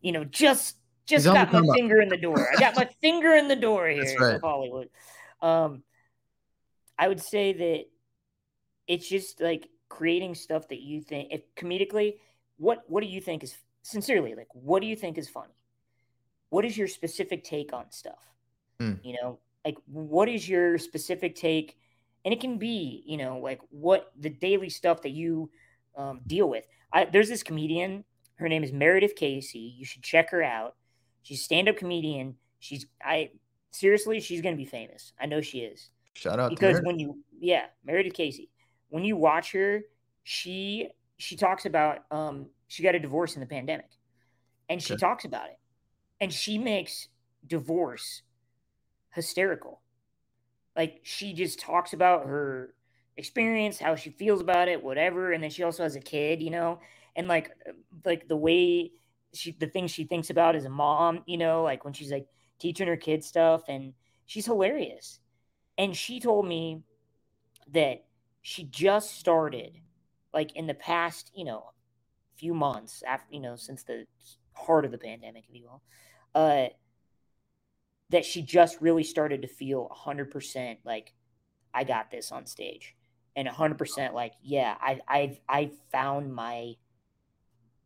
[0.00, 1.74] you know, just just He's got my up.
[1.74, 2.48] finger in the door.
[2.50, 4.40] I got my finger in the door here right.
[4.40, 4.88] Hollywood.
[5.40, 5.82] Um
[6.98, 7.84] I would say that
[8.86, 12.14] it's just like creating stuff that you think if comedically
[12.56, 15.52] what what do you think is sincerely like what do you think is funny
[16.50, 18.24] what is your specific take on stuff
[18.80, 18.94] Hmm.
[19.02, 21.76] you know like what is your specific take
[22.24, 25.50] and it can be you know like what the daily stuff that you
[25.96, 26.64] um, deal with.
[26.92, 28.04] I, there's this comedian
[28.36, 30.76] her name is meredith casey you should check her out.
[31.22, 32.36] She's a stand-up comedian.
[32.58, 33.30] She's i
[33.72, 35.12] seriously she's gonna be famous.
[35.20, 35.90] I know she is.
[36.14, 38.50] Shout out because when you yeah meredith casey.
[38.88, 39.82] When you watch her
[40.24, 43.90] she she talks about um she got a divorce in the pandemic.
[44.68, 45.00] And she Okay.
[45.00, 45.58] talks about it.
[46.20, 47.08] And she makes
[47.46, 48.22] divorce
[49.14, 49.81] hysterical
[50.76, 52.74] like she just talks about her
[53.16, 56.50] experience how she feels about it whatever and then she also has a kid you
[56.50, 56.78] know
[57.14, 57.50] and like
[58.04, 58.90] like the way
[59.34, 62.26] she the things she thinks about as a mom you know like when she's like
[62.62, 63.92] teaching her kids stuff and
[64.26, 65.18] she's hilarious.
[65.76, 66.82] And she told me
[67.72, 68.04] that
[68.40, 69.80] she just started
[70.32, 71.70] like in the past you know
[72.36, 74.04] few months after you know since the
[74.54, 75.82] heart of the pandemic if you will
[76.34, 76.66] uh
[78.12, 81.12] that she just really started to feel 100% like
[81.74, 82.94] i got this on stage.
[83.34, 86.74] And 100% like yeah i i've i found my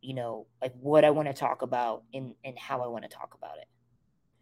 [0.01, 3.09] you know like what i want to talk about and and how i want to
[3.09, 3.67] talk about it.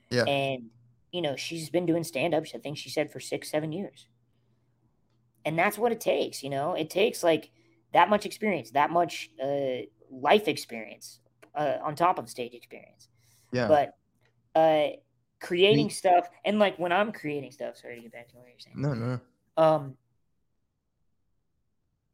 [0.09, 0.23] Yeah.
[0.23, 0.63] and
[1.11, 4.07] you know she's been doing stand-ups i think she said for six seven years.
[5.45, 6.73] And that's what it takes you know?
[6.73, 7.51] It takes like
[7.93, 11.19] that much experience that much uh, life experience
[11.53, 13.09] uh, on top of stage experience.
[13.51, 13.67] Yeah.
[13.67, 13.93] But
[14.59, 14.95] uh
[15.45, 18.47] creating Me- stuff and like when i'm creating stuff sorry to get back to what
[18.47, 19.19] you're saying no no
[19.57, 19.95] um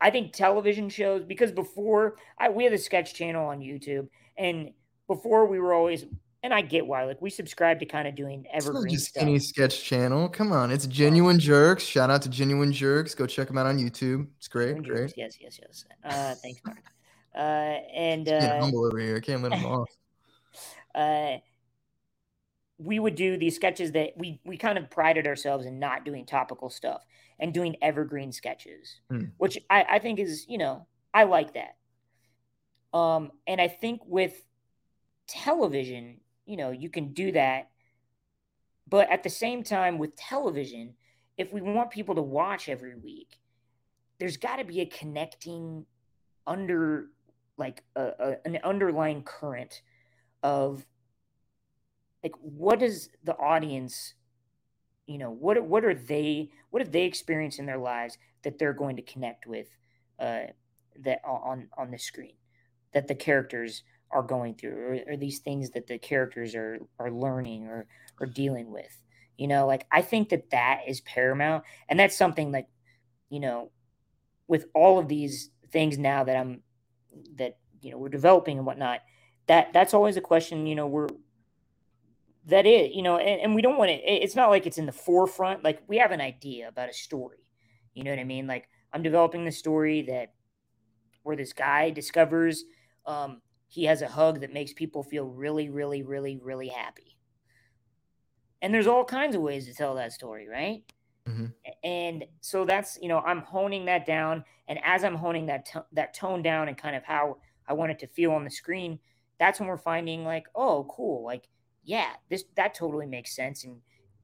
[0.03, 4.71] I think television shows because before I we had a sketch channel on YouTube and
[5.07, 6.05] before we were always
[6.43, 7.05] and I get why.
[7.05, 9.21] Like we subscribe to kind of doing evergreen just stuff.
[9.21, 10.27] any sketch channel.
[10.27, 11.83] Come on, it's Genuine Jerks.
[11.83, 13.13] Shout out to Genuine Jerks.
[13.13, 14.27] Go check them out on YouTube.
[14.37, 15.13] It's great, great.
[15.15, 15.85] Yes, yes, yes.
[16.03, 16.79] Uh, thanks, Mark.
[17.35, 17.37] Uh,
[17.95, 19.17] and uh, humble over here.
[19.17, 19.89] I can't let them off.
[20.95, 21.37] uh,
[22.83, 26.25] we would do these sketches that we we kind of prided ourselves in not doing
[26.25, 27.05] topical stuff
[27.39, 29.25] and doing evergreen sketches, Hmm.
[29.37, 31.77] which I, I think is you know I like that.
[32.97, 34.33] Um, and I think with
[35.27, 37.69] television, you know, you can do that,
[38.87, 40.95] but at the same time with television,
[41.37, 43.39] if we want people to watch every week,
[44.19, 45.85] there's got to be a connecting
[46.45, 47.07] under
[47.57, 49.81] like a, a, an underlying current
[50.43, 50.85] of
[52.23, 54.13] like what does the audience
[55.07, 58.73] you know what what are they what have they experienced in their lives that they're
[58.73, 59.67] going to connect with
[60.19, 60.41] uh
[60.99, 62.35] that on on the screen
[62.93, 64.75] that the characters are going through
[65.07, 67.87] or, or these things that the characters are are learning or
[68.19, 69.01] or dealing with?
[69.37, 72.67] You know like i think that that is paramount and that's something like
[73.29, 73.71] you know
[74.47, 76.61] with all of these things now that i'm
[77.37, 78.99] that you know we're developing and whatnot
[79.47, 81.07] that that's always a question you know we're
[82.45, 84.85] that is you know and, and we don't want it it's not like it's in
[84.85, 87.37] the forefront like we have an idea about a story
[87.93, 88.47] you know what i mean?
[88.47, 90.33] Like i'm developing the story that
[91.23, 92.63] where this guy discovers
[93.05, 97.17] um he has a hug that makes people feel really really really really happy.
[98.61, 100.83] And there's all kinds of ways to tell that story right?
[101.27, 101.53] Mhm.
[101.83, 105.85] and so that's you know i'm honing that down and as i'm honing that to-
[105.91, 108.97] that tone down and kind of how i want it to feel on the screen
[109.37, 111.47] that's when we're finding like oh cool like
[111.83, 113.77] yeah this that totally makes sense and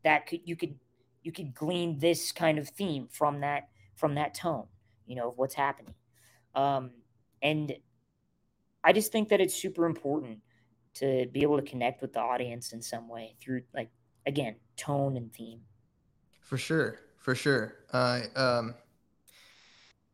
[0.04, 0.76] that could you could
[1.24, 4.68] you could glean this kind of theme from that from that tone
[5.06, 5.94] you know of what's happening
[6.56, 6.92] um
[7.42, 7.74] and
[8.84, 10.40] i just think that it's super important
[10.94, 13.90] to be able to connect with the audience in some way through like
[14.26, 15.62] again tone and theme
[16.42, 17.76] For sure, for sure.
[17.94, 18.76] I um,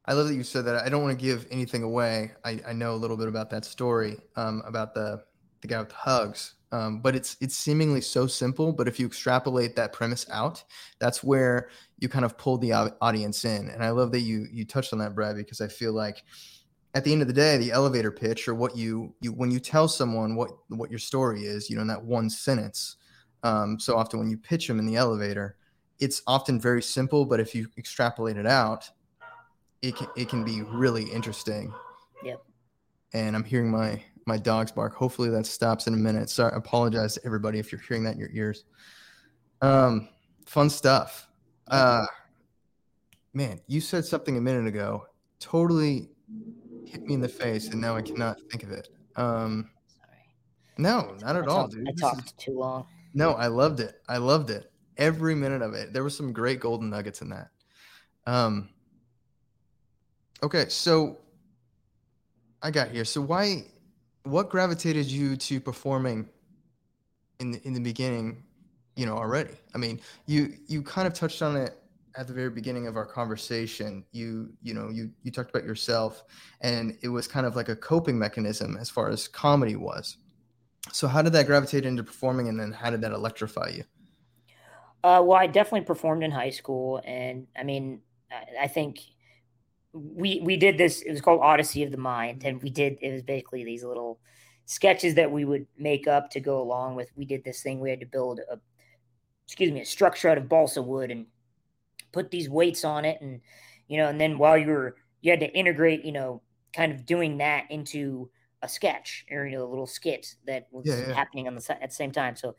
[0.05, 0.75] I love that you said that.
[0.85, 2.31] I don't want to give anything away.
[2.43, 5.23] I, I know a little bit about that story, um, about the
[5.61, 6.55] the guy with the hugs.
[6.73, 8.73] Um, but it's it's seemingly so simple.
[8.73, 10.63] But if you extrapolate that premise out,
[10.99, 13.69] that's where you kind of pull the audience in.
[13.69, 16.23] And I love that you you touched on that, Brad, because I feel like
[16.95, 19.59] at the end of the day, the elevator pitch or what you you when you
[19.59, 22.95] tell someone what what your story is, you know, in that one sentence.
[23.43, 25.57] Um, so often when you pitch them in the elevator,
[25.99, 28.89] it's often very simple, but if you extrapolate it out,
[29.83, 31.71] it can it can be really interesting.
[32.23, 32.43] Yep.
[33.13, 34.93] And I'm hearing my my dogs bark.
[34.95, 36.29] Hopefully that stops in a minute.
[36.29, 38.63] Sorry, I apologize to everybody if you're hearing that in your ears.
[39.61, 40.09] Um,
[40.45, 41.27] fun stuff.
[41.67, 42.05] Uh,
[43.33, 45.05] man, you said something a minute ago.
[45.39, 46.09] Totally
[46.85, 48.89] hit me in the face, and now I cannot think of it.
[49.15, 50.17] Um, sorry
[50.77, 51.87] no, not at I all, talked, dude.
[51.87, 54.01] I This is- talked too long no, I loved it.
[54.09, 54.71] I loved it.
[54.97, 55.93] Every minute of it.
[55.93, 57.49] There was some great golden nuggets in that.
[58.25, 58.69] Um
[60.41, 61.19] Okay, so
[62.61, 63.05] I got here.
[63.05, 63.65] So why
[64.23, 66.27] what gravitated you to performing
[67.39, 68.43] in the in the beginning,
[68.95, 69.53] you know, already?
[69.75, 71.77] I mean, you you kind of touched on it
[72.15, 74.05] at the very beginning of our conversation.
[74.11, 76.23] You you know, you you talked about yourself
[76.61, 80.17] and it was kind of like a coping mechanism as far as comedy was.
[80.91, 83.83] So how did that gravitate into performing and then how did that electrify you?
[85.03, 87.99] Uh, well, I definitely performed in high school, and I mean,
[88.31, 88.99] I, I think
[89.93, 91.01] we we did this.
[91.01, 92.97] It was called Odyssey of the Mind, and we did.
[93.01, 94.19] It was basically these little
[94.65, 97.11] sketches that we would make up to go along with.
[97.15, 97.79] We did this thing.
[97.79, 98.59] We had to build a,
[99.45, 101.27] excuse me, a structure out of balsa wood and
[102.11, 103.41] put these weights on it, and
[103.87, 106.41] you know, and then while you were, you had to integrate, you know,
[106.73, 108.29] kind of doing that into
[108.61, 111.13] a sketch or you know, a little skit that was Yeah, yeah.
[111.13, 112.35] happening on the at the same time.
[112.35, 112.55] So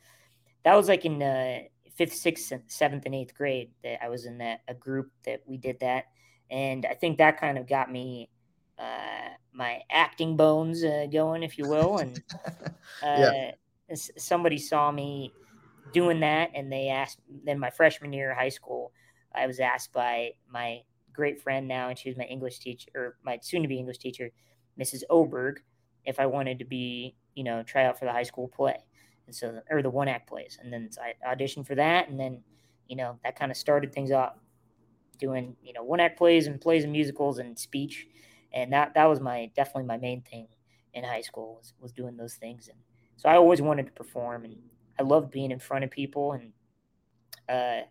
[0.64, 1.60] that was like in uh,
[1.96, 5.56] fifth, sixth, seventh, and eighth grade that I was in that a group that we
[5.56, 6.04] did that,
[6.54, 8.30] and I think that kind of got me
[8.78, 11.98] uh, my acting bones uh, going, if you will.
[11.98, 12.22] And
[13.02, 13.52] uh, Yeah.
[14.16, 15.34] somebody saw me
[15.92, 17.18] doing that, and they asked.
[17.44, 18.92] Then my freshman year of high school,
[19.34, 23.16] I was asked by my great friend now, and she was my English teacher, or
[23.24, 24.30] my soon-to-be English teacher,
[24.78, 25.04] Mrs.
[25.10, 25.60] Oberg,
[26.04, 28.78] if I wanted to be, you know, try out for the high school play
[29.26, 32.42] and so or the one act plays and then i auditioned for that and then
[32.88, 34.34] you know that kind of started things off
[35.14, 38.06] doing you know one act plays and plays and musicals and speech.
[38.52, 40.46] And that that was my definitely my main thing
[40.92, 42.68] in high school was, was doing those things.
[42.68, 42.78] And
[43.16, 44.56] so i always wanted to perform and
[44.98, 46.32] i loved being in front of people.
[46.32, 46.52] And
[47.48, 47.86] uh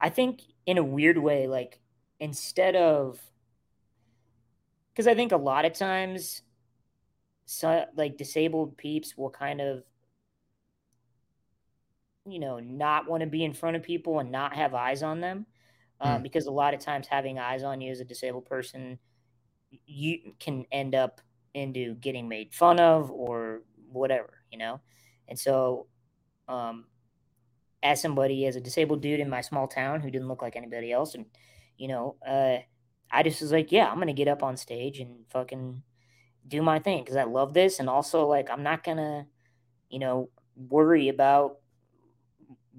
[0.00, 1.80] i think in a weird way like
[2.20, 3.20] instead of
[4.90, 6.42] because i think a lot of times
[7.46, 9.84] so like disabled peeps will kind of
[12.28, 15.20] you know, not want to be in front of people and not have eyes on
[15.20, 15.46] them.
[16.00, 16.22] Um, mm.
[16.22, 18.98] Because a lot of times having eyes on you as a disabled person,
[19.86, 21.20] you can end up
[21.54, 24.80] into getting made fun of or whatever, you know?
[25.26, 25.86] And so,
[26.48, 26.86] um,
[27.82, 30.92] as somebody, as a disabled dude in my small town who didn't look like anybody
[30.92, 31.26] else, and,
[31.76, 32.58] you know, uh,
[33.10, 35.82] I just was like, yeah, I'm going to get up on stage and fucking
[36.46, 37.78] do my thing because I love this.
[37.78, 39.26] And also, like, I'm not going to,
[39.90, 41.58] you know, worry about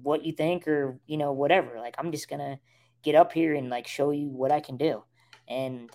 [0.02, 1.78] what you think or, you know, whatever.
[1.78, 2.58] Like, I'm just going to
[3.02, 5.04] get up here and, like, show you what I can do.
[5.48, 5.90] And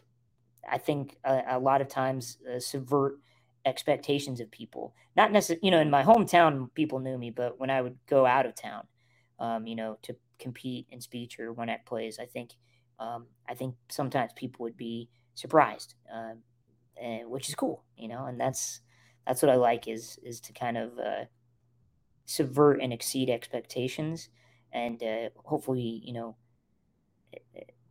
[0.70, 3.20] I think a, a lot of times uh, subvert
[3.66, 4.93] expectations of people.
[5.16, 8.26] Not necessarily, you know, in my hometown, people knew me, but when I would go
[8.26, 8.88] out of town,
[9.39, 12.51] um, you know, to compete in speech or run act plays, I think,
[12.99, 16.36] um, I think sometimes people would be surprised, uh,
[17.01, 18.82] and, which is cool, you know, and that's
[19.26, 21.26] that's what I like is is to kind of uh,
[22.26, 24.30] subvert and exceed expectations,
[24.72, 26.36] and uh, hopefully, you know,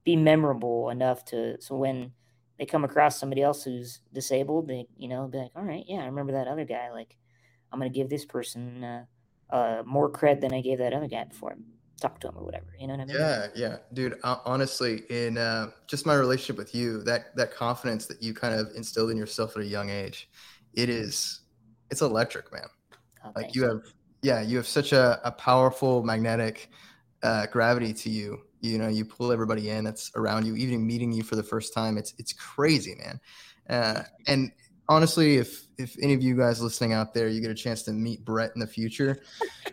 [0.04, 2.12] be memorable enough to so when
[2.58, 5.98] they come across somebody else who's disabled, they you know be like, all right, yeah,
[5.98, 6.92] I remember that other guy.
[6.92, 7.16] Like,
[7.72, 9.04] I'm gonna give this person uh,
[9.50, 11.56] uh, more cred than I gave that other guy before.
[12.00, 12.66] Talk to him or whatever.
[12.78, 13.16] You know what I mean?
[13.16, 14.18] Yeah, yeah, dude.
[14.22, 18.54] Uh, honestly, in uh, just my relationship with you, that that confidence that you kind
[18.54, 20.28] of instilled in yourself at a young age,
[20.74, 21.40] it is,
[21.90, 22.66] it's electric, man.
[23.24, 23.80] Oh, like you have,
[24.22, 26.68] yeah, you have such a, a powerful magnetic
[27.22, 31.12] uh, gravity to you you know you pull everybody in that's around you even meeting
[31.12, 33.20] you for the first time it's it's crazy man.
[33.68, 34.52] Uh, and
[34.88, 37.92] honestly if if any of you guys listening out there you get a chance to
[37.92, 39.22] meet brett in the future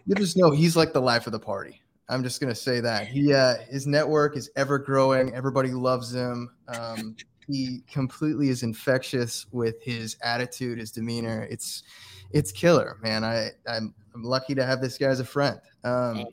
[0.06, 1.82] you just know he's like the life of the party.
[2.10, 3.08] I'm just going to say that.
[3.08, 5.34] He uh, his network is ever growing.
[5.34, 6.50] Everybody loves him.
[6.68, 7.16] Um,
[7.48, 11.48] he completely is infectious with his attitude his demeanor.
[11.50, 11.84] It's
[12.32, 13.24] it's killer man.
[13.24, 15.60] I i'm, I'm lucky to have this guy as a friend.
[15.84, 16.26] Um,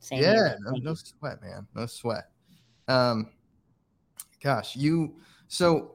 [0.00, 1.66] same yeah, no, no, sweat, man.
[1.74, 2.30] No sweat.
[2.88, 3.30] Um,
[4.42, 5.16] gosh, you.
[5.48, 5.92] So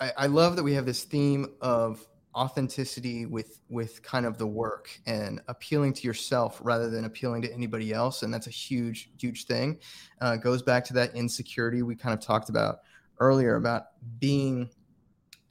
[0.00, 4.46] I, I love that we have this theme of authenticity with with kind of the
[4.46, 9.10] work and appealing to yourself rather than appealing to anybody else and that's a huge
[9.18, 9.76] huge thing
[10.20, 12.80] uh, goes back to that insecurity we kind of talked about
[13.18, 13.86] earlier about
[14.20, 14.68] being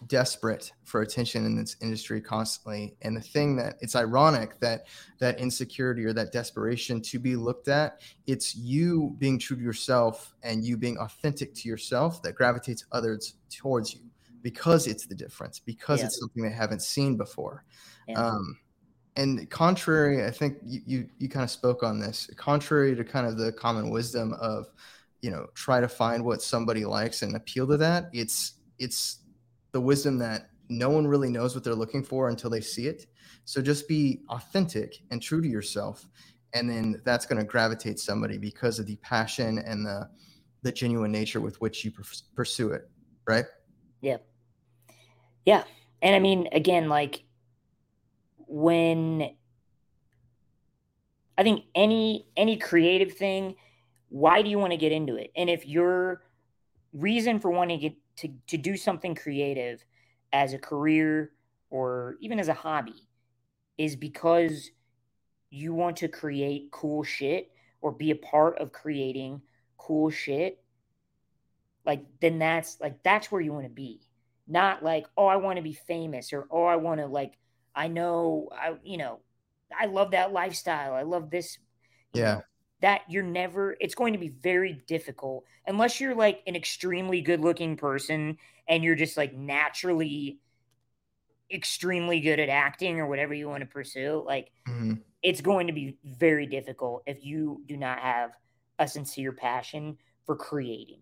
[0.07, 4.87] desperate for attention in this industry constantly and the thing that it's ironic that
[5.19, 10.33] that insecurity or that desperation to be looked at it's you being true to yourself
[10.43, 14.01] and you being authentic to yourself that gravitates others towards you
[14.41, 16.05] because it's the difference because yeah.
[16.05, 17.65] it's something they haven't seen before
[18.07, 18.19] yeah.
[18.19, 18.57] um,
[19.15, 23.27] and contrary i think you, you you kind of spoke on this contrary to kind
[23.27, 24.67] of the common wisdom of
[25.21, 29.19] you know try to find what somebody likes and appeal to that it's it's
[29.71, 33.05] the wisdom that no one really knows what they're looking for until they see it.
[33.45, 36.07] So just be authentic and true to yourself.
[36.53, 40.09] And then that's going to gravitate somebody because of the passion and the,
[40.63, 41.91] the genuine nature with which you
[42.35, 42.89] pursue it.
[43.27, 43.45] Right.
[44.01, 44.17] Yeah.
[45.45, 45.63] Yeah.
[46.01, 47.23] And I mean, again, like
[48.37, 49.29] when
[51.37, 53.55] I think any, any creative thing,
[54.09, 55.31] why do you want to get into it?
[55.35, 56.21] And if your
[56.93, 59.83] reason for wanting to get to, to do something creative
[60.33, 61.31] as a career
[61.69, 63.07] or even as a hobby
[63.77, 64.71] is because
[65.49, 67.51] you want to create cool shit
[67.81, 69.41] or be a part of creating
[69.77, 70.61] cool shit
[71.87, 74.01] like then that's like that's where you want to be.
[74.45, 77.37] Not like oh i want to be famous or oh i want to like
[77.75, 79.19] i know i you know
[79.77, 80.93] i love that lifestyle.
[80.93, 81.57] I love this
[82.13, 82.33] yeah.
[82.35, 82.41] know,
[82.81, 87.41] that you're never it's going to be very difficult unless you're like an extremely good
[87.41, 90.39] looking person and you're just like naturally
[91.51, 94.93] extremely good at acting or whatever you want to pursue like mm-hmm.
[95.23, 98.31] it's going to be very difficult if you do not have
[98.79, 100.99] a sincere passion for creating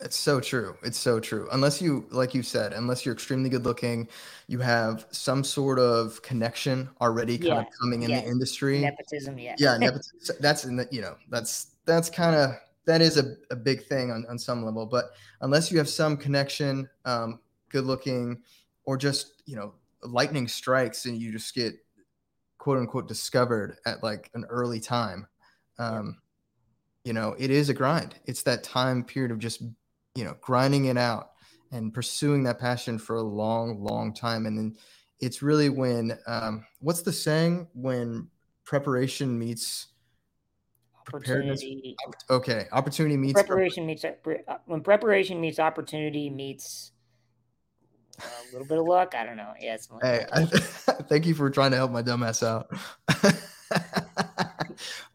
[0.00, 0.76] it's so true.
[0.82, 1.48] It's so true.
[1.50, 4.08] Unless you, like you said, unless you're extremely good looking,
[4.46, 7.60] you have some sort of connection already kind yeah.
[7.60, 8.20] of coming in yeah.
[8.20, 8.80] the industry.
[8.80, 9.56] Nepotism, yeah.
[9.58, 10.36] Yeah, nepotism.
[10.40, 12.50] that's in the, you know, that's that's kind of
[12.84, 14.86] that is a, a big thing on, on some level.
[14.86, 18.40] But unless you have some connection, um, good looking,
[18.84, 21.74] or just you know, lightning strikes and you just get
[22.58, 25.26] quote unquote discovered at like an early time.
[25.78, 26.18] Um,
[27.04, 28.16] you know, it is a grind.
[28.26, 29.62] It's that time period of just
[30.18, 31.30] you know grinding it out
[31.70, 34.74] and pursuing that passion for a long long time and then
[35.20, 38.28] it's really when um, what's the saying when
[38.64, 39.88] preparation meets
[41.06, 41.96] opportunity
[42.28, 44.14] okay opportunity meets preparation meets uh,
[44.66, 46.92] when preparation meets opportunity meets
[48.18, 50.44] a little bit of luck i don't know yeah hey I,
[51.08, 52.70] thank you for trying to help my dumbass out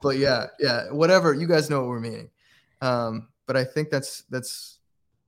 [0.01, 1.33] but yeah, yeah, whatever.
[1.33, 2.29] You guys know what we're meaning.
[2.81, 4.79] Um, but I think that's that's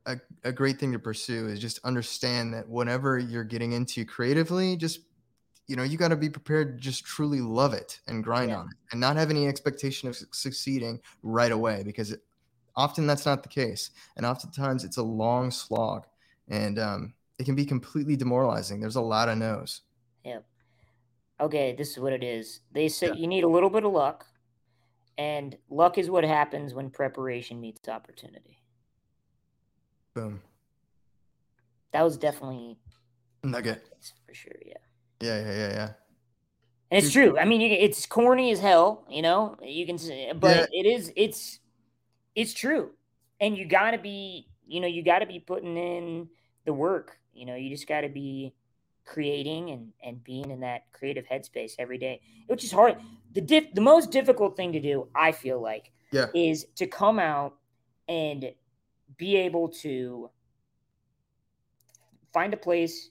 [0.06, 4.76] a, a great thing to pursue is just understand that whatever you're getting into creatively,
[4.76, 4.99] just
[5.68, 8.58] you know, you got to be prepared to just truly love it and grind yeah.
[8.58, 12.22] on it and not have any expectation of succeeding right away because it,
[12.76, 13.89] often that's not the case.
[14.16, 16.06] And oftentimes it's a long slog
[16.49, 18.80] and um, it can be completely demoralizing.
[18.80, 19.82] There's a lot of no's.
[20.24, 20.39] Yeah.
[21.39, 22.62] Okay, this is what it is.
[22.72, 23.14] They say yeah.
[23.14, 24.26] you need a little bit of luck,
[25.18, 28.60] and luck is what happens when preparation meets opportunity.
[30.16, 30.41] Boom.
[31.91, 32.78] That was definitely
[33.43, 33.84] nugget
[34.26, 34.53] for sure.
[34.66, 34.74] Yeah.
[35.22, 35.89] Yeah, yeah, yeah, yeah.
[36.91, 37.38] And it's true.
[37.38, 39.57] I mean, it's corny as hell, you know.
[39.61, 40.82] You can say, but yeah.
[40.82, 41.11] it is.
[41.16, 41.59] It's
[42.36, 42.91] it's true,
[43.39, 46.30] and you got to be, you know, you got to be putting in
[46.66, 47.18] the work.
[47.34, 48.53] You know, you just got to be
[49.03, 52.97] creating and and being in that creative headspace every day, which is hard.
[53.34, 56.28] The diff, the most difficult thing to do, I feel like, yeah.
[56.36, 57.55] is to come out
[58.07, 58.53] and
[59.18, 60.30] be able to
[62.34, 63.10] find a place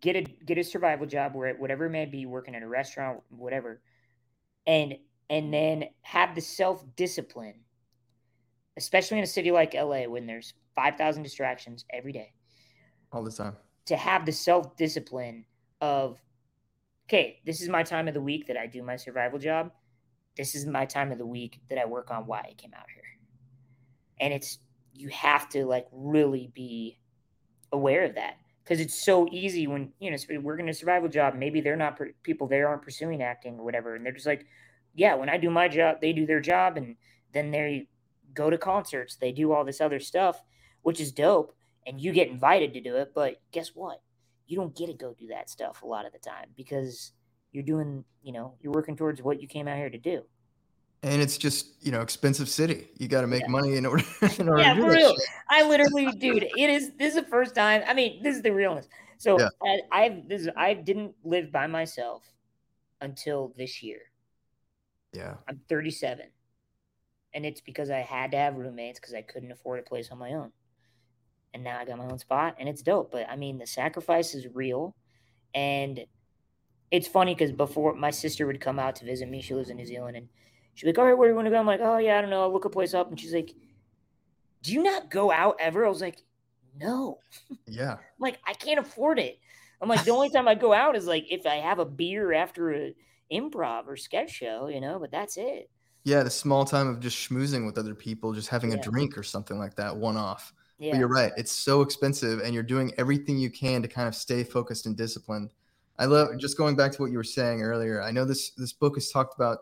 [0.00, 3.20] get a get a survival job where whatever it may be, working in a restaurant,
[3.30, 3.80] whatever,
[4.66, 4.96] and
[5.28, 7.54] and then have the self discipline,
[8.76, 12.32] especially in a city like LA when there's five thousand distractions every day,
[13.12, 13.56] all the time.
[13.86, 15.44] To have the self discipline
[15.80, 16.18] of,
[17.08, 19.72] okay, this is my time of the week that I do my survival job.
[20.36, 22.86] This is my time of the week that I work on why I came out
[22.94, 23.04] here,
[24.20, 24.58] and it's
[24.92, 26.98] you have to like really be
[27.72, 28.36] aware of that.
[28.62, 32.46] Because it's so easy when you know working a survival job maybe they're not people
[32.46, 34.46] there aren't pursuing acting or whatever and they're just like
[34.94, 36.94] yeah when i do my job they do their job and
[37.32, 37.88] then they
[38.34, 40.40] go to concerts they do all this other stuff
[40.82, 41.54] which is dope
[41.86, 44.00] and you get invited to do it but guess what?
[44.46, 47.12] You don't get to go do that stuff a lot of the time because
[47.52, 50.22] you're doing you know you're working towards what you came out here to do
[51.02, 52.88] and it's just you know expensive city.
[52.98, 53.48] You got to make yeah.
[53.48, 54.04] money in order.
[54.38, 55.14] in order yeah, for real.
[55.48, 56.92] I literally, dude, it is.
[56.98, 57.82] This is the first time.
[57.86, 58.88] I mean, this is the realness.
[59.18, 59.48] So yeah.
[59.62, 60.48] I, I've this.
[60.56, 62.22] I didn't live by myself
[63.00, 64.00] until this year.
[65.12, 66.26] Yeah, I'm 37,
[67.34, 70.18] and it's because I had to have roommates because I couldn't afford a place on
[70.18, 70.52] my own.
[71.54, 73.12] And now I got my own spot, and it's dope.
[73.12, 74.94] But I mean, the sacrifice is real,
[75.54, 76.00] and
[76.90, 79.76] it's funny because before my sister would come out to visit me, she lives in
[79.76, 80.28] New Zealand, and
[80.74, 81.58] She's like, all right, where do you want to go?
[81.58, 82.42] I'm like, oh, yeah, I don't know.
[82.42, 83.10] I'll look a place up.
[83.10, 83.54] And she's like,
[84.62, 85.84] do you not go out ever?
[85.84, 86.22] I was like,
[86.80, 87.18] no.
[87.66, 87.98] Yeah.
[88.18, 89.38] like, I can't afford it.
[89.80, 92.32] I'm like, the only time I go out is like if I have a beer
[92.32, 92.94] after a
[93.32, 95.68] improv or sketch show, you know, but that's it.
[96.04, 98.78] Yeah, the small time of just schmoozing with other people, just having yeah.
[98.78, 100.52] a drink or something like that, one off.
[100.78, 100.92] Yeah.
[100.92, 101.32] But you're right.
[101.36, 104.96] It's so expensive, and you're doing everything you can to kind of stay focused and
[104.96, 105.52] disciplined.
[105.98, 108.02] I love just going back to what you were saying earlier.
[108.02, 109.58] I know this this book has talked about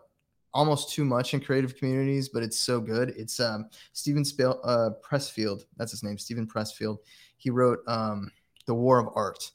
[0.53, 3.13] almost too much in creative communities, but it's so good.
[3.17, 5.65] It's um, Spale, uh, Pressfield.
[5.77, 6.97] That's his name, Steven Pressfield.
[7.37, 8.31] He wrote um,
[8.65, 9.51] The War of Art,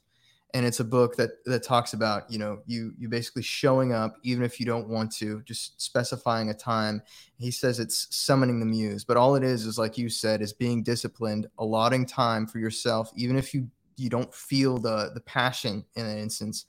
[0.53, 4.15] and it's a book that that talks about you know you you basically showing up
[4.23, 7.01] even if you don't want to, just specifying a time.
[7.37, 10.53] He says it's summoning the muse, but all it is is like you said, is
[10.53, 13.67] being disciplined, allotting time for yourself, even if you
[13.97, 16.65] you don't feel the the passion in an instance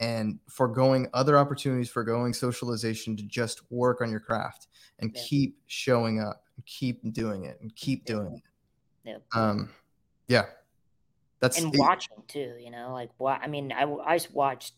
[0.00, 5.22] and foregoing other opportunities, foregoing socialization to just work on your craft and yeah.
[5.24, 8.42] keep showing up and keep doing it and keep doing it.
[9.04, 9.16] Yeah.
[9.34, 9.70] Um,
[10.26, 10.46] yeah.
[11.40, 14.74] That's and watching too, you know, like what I mean, I, I watched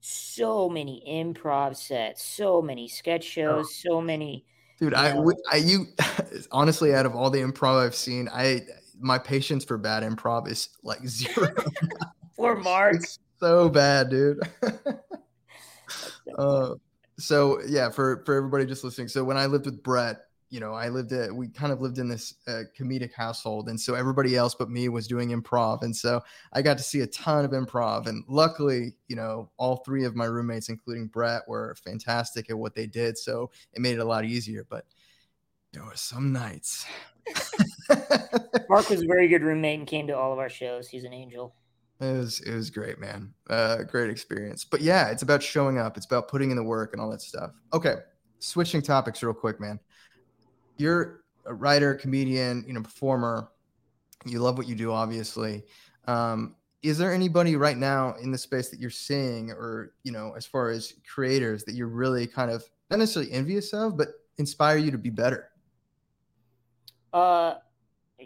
[0.00, 3.90] so many improv sets, so many sketch shows, oh.
[3.90, 4.44] so many.
[4.78, 5.32] Dude, I, know.
[5.52, 5.86] I, you
[6.52, 8.62] honestly, out of all the improv I've seen, I,
[8.98, 11.52] my patience for bad improv is like zero.
[12.34, 12.96] For Mark.
[12.96, 14.40] It's, so bad, dude.
[16.38, 16.74] uh,
[17.18, 19.08] so yeah, for for everybody just listening.
[19.08, 20.20] So when I lived with Brett,
[20.50, 23.80] you know, I lived at we kind of lived in this uh, comedic household, and
[23.80, 26.22] so everybody else but me was doing improv, and so
[26.52, 28.06] I got to see a ton of improv.
[28.06, 32.74] And luckily, you know, all three of my roommates, including Brett, were fantastic at what
[32.74, 34.66] they did, so it made it a lot easier.
[34.68, 34.84] But
[35.72, 36.84] there were some nights.
[38.68, 40.88] Mark was a very good roommate and came to all of our shows.
[40.88, 41.54] He's an angel.
[42.00, 43.34] It was it was great, man.
[43.48, 44.64] Uh, great experience.
[44.64, 45.96] But yeah, it's about showing up.
[45.98, 47.50] It's about putting in the work and all that stuff.
[47.74, 47.96] Okay,
[48.38, 49.78] switching topics real quick, man.
[50.78, 53.50] You're a writer, comedian, you know, performer.
[54.24, 55.64] You love what you do, obviously.
[56.06, 60.32] Um, is there anybody right now in the space that you're seeing, or you know,
[60.36, 64.78] as far as creators that you're really kind of not necessarily envious of, but inspire
[64.78, 65.50] you to be better?
[67.12, 67.56] Uh,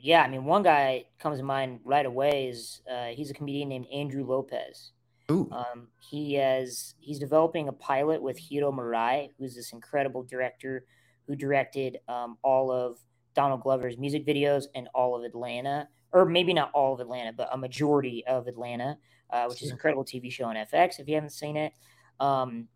[0.00, 3.68] yeah, I mean, one guy comes to mind right away is uh, he's a comedian
[3.68, 4.92] named Andrew Lopez.
[5.30, 5.48] Ooh.
[5.52, 10.84] Um, he has he's developing a pilot with Hiro Murai, who's this incredible director
[11.26, 12.98] who directed um, all of
[13.34, 17.48] Donald Glover's music videos and all of Atlanta, or maybe not all of Atlanta, but
[17.52, 18.98] a majority of Atlanta,
[19.30, 21.72] uh, which is an incredible TV show on FX if you haven't seen it.
[22.20, 22.68] Um,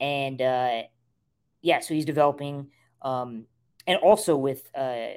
[0.00, 0.82] and uh,
[1.60, 2.70] yeah, so he's developing,
[3.02, 3.44] um,
[3.86, 5.08] and also with uh,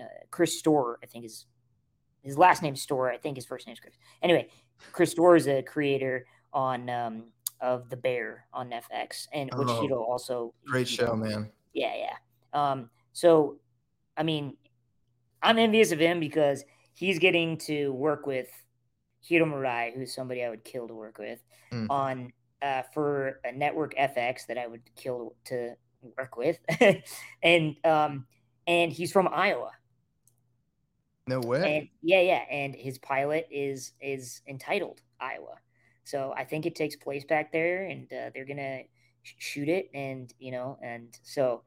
[0.00, 1.46] uh, Chris Storer, I think is
[2.22, 3.10] his last name Storer.
[3.10, 3.94] I think his first name is Chris.
[4.22, 4.48] Anyway,
[4.92, 7.24] Chris Storer is a creator on um,
[7.60, 11.50] of The Bear on FX, and which oh, Hito also great show, man.
[11.72, 12.16] Yeah, yeah.
[12.52, 13.56] Um, so,
[14.16, 14.56] I mean,
[15.42, 18.48] I'm envious of him because he's getting to work with
[19.20, 21.40] Hiro Murai, who's somebody I would kill to work with,
[21.72, 21.86] mm.
[21.90, 22.32] on
[22.62, 25.74] uh, for a network FX that I would kill to
[26.16, 26.58] work with,
[27.42, 28.26] and um,
[28.66, 29.70] and he's from Iowa.
[31.30, 31.76] No way.
[31.76, 35.56] And yeah, yeah, and his pilot is is entitled Iowa,
[36.02, 38.82] so I think it takes place back there, and uh, they're gonna
[39.22, 41.62] sh- shoot it, and you know, and so.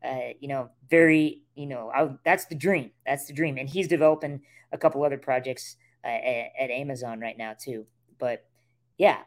[0.00, 2.92] Uh, you know, very, you know, I, that's the dream.
[3.04, 3.58] That's the dream.
[3.58, 7.84] And he's developing a couple other projects uh, at, at Amazon right now too.
[8.16, 8.44] But
[8.96, 9.22] yeah,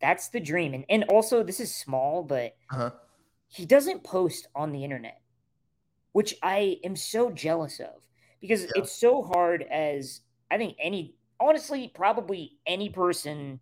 [0.00, 0.74] that's the dream.
[0.74, 2.90] And and also this is small, but uh-huh.
[3.48, 5.20] he doesn't post on the internet,
[6.12, 8.02] which I am so jealous of
[8.42, 8.70] because yeah.
[8.74, 10.20] it's so hard as
[10.50, 13.60] I think any honestly probably any person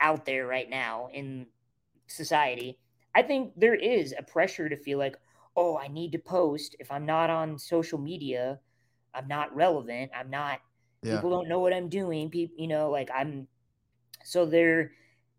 [0.00, 1.46] out there right now in
[2.08, 2.78] society,
[3.14, 5.16] I think there is a pressure to feel like,
[5.56, 6.74] oh, I need to post.
[6.80, 8.58] If I'm not on social media,
[9.14, 10.10] I'm not relevant.
[10.16, 10.60] I'm not
[11.02, 11.16] yeah.
[11.16, 12.30] people don't know what I'm doing.
[12.30, 13.46] People, you know, like I'm
[14.24, 14.90] so they're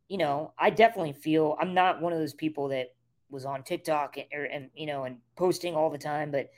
[0.08, 2.94] you know, I definitely feel I'm not one of those people that
[3.32, 6.52] was on TikTok and, or, and you know and posting all the time, but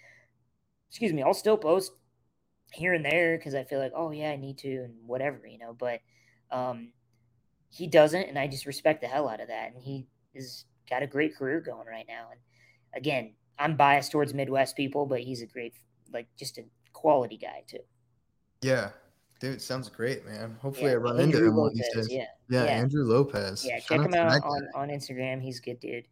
[0.89, 1.93] excuse me, I'll still post
[2.72, 5.57] here and there because I feel like, oh yeah, I need to and whatever, you
[5.57, 5.76] know.
[5.78, 6.01] But
[6.51, 6.91] um,
[7.70, 9.74] he doesn't, and I just respect the hell out of that.
[9.74, 12.28] And he has got a great career going right now.
[12.32, 12.39] And
[12.95, 15.74] again, I'm biased towards Midwest people, but he's a great,
[16.13, 16.63] like, just a
[16.93, 17.80] quality guy too.
[18.61, 18.89] Yeah,
[19.39, 20.57] Dude, sounds great, man.
[20.61, 22.07] Hopefully, yeah, I run Andrew into him one of these days.
[22.09, 22.26] Yeah.
[22.49, 22.63] yeah.
[22.63, 23.63] yeah, Andrew Lopez.
[23.63, 25.41] Yeah, check him out on, on Instagram.
[25.41, 26.07] He's a good dude.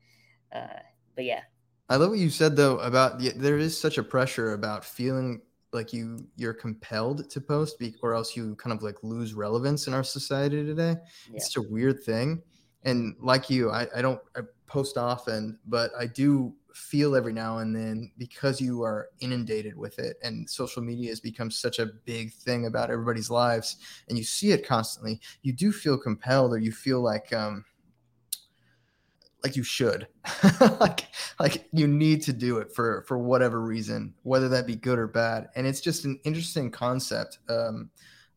[0.53, 0.79] Uh,
[1.15, 1.41] but yeah,
[1.89, 5.41] I love what you said though about the, there is such a pressure about feeling
[5.75, 9.87] like you you're compelled to post, be, or else you kind of like lose relevance
[9.87, 10.95] in our society today.
[11.29, 11.35] Yeah.
[11.35, 12.41] It's such a weird thing.
[12.83, 17.59] And like you, I, I don't I post often, but I do feel every now
[17.59, 21.85] and then because you are inundated with it and social media has become such a
[22.03, 23.77] big thing about everybody's lives
[24.09, 27.63] and you see it constantly you do feel compelled or you feel like um
[29.45, 30.07] like you should
[30.79, 31.05] like
[31.39, 35.07] like you need to do it for for whatever reason whether that be good or
[35.07, 37.87] bad and it's just an interesting concept um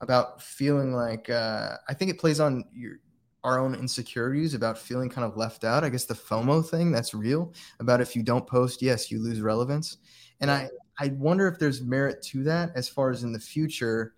[0.02, 2.98] about feeling like uh i think it plays on your
[3.42, 5.84] our own insecurities about feeling kind of left out.
[5.84, 9.40] I guess the FOMO thing that's real about if you don't post, yes, you lose
[9.40, 9.98] relevance.
[10.40, 14.14] And I, I wonder if there's merit to that as far as in the future.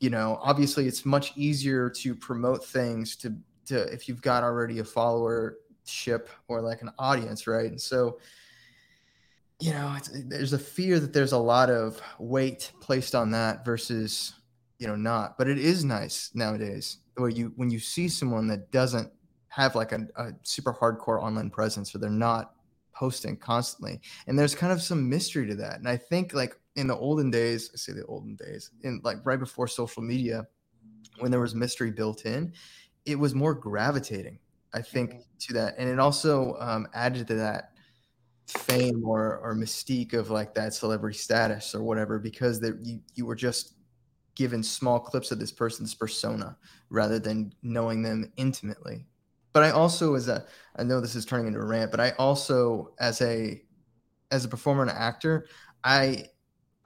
[0.00, 3.36] You know, obviously it's much easier to promote things to
[3.66, 4.84] to if you've got already a
[5.86, 7.70] followership or like an audience, right?
[7.70, 8.18] And so
[9.60, 9.94] you know,
[10.26, 14.32] there's a fear that there's a lot of weight placed on that versus,
[14.78, 15.36] you know, not.
[15.36, 19.12] But it is nice nowadays where you when you see someone that doesn't
[19.48, 22.54] have like a, a super hardcore online presence or they're not
[22.94, 26.86] posting constantly and there's kind of some mystery to that and i think like in
[26.86, 30.46] the olden days i say the olden days in like right before social media
[31.18, 32.52] when there was mystery built in
[33.06, 34.38] it was more gravitating
[34.74, 37.72] i think to that and it also um, added to that
[38.46, 43.24] fame or or mystique of like that celebrity status or whatever because that you you
[43.24, 43.74] were just
[44.40, 46.56] given small clips of this person's persona
[46.88, 49.04] rather than knowing them intimately.
[49.52, 50.46] But I also, as a,
[50.76, 53.62] I know this is turning into a rant, but I also, as a,
[54.30, 55.46] as a performer and actor,
[55.84, 56.24] I,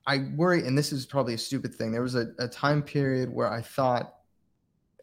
[0.06, 1.92] I worry, and this is probably a stupid thing.
[1.92, 4.14] There was a, a time period where I thought,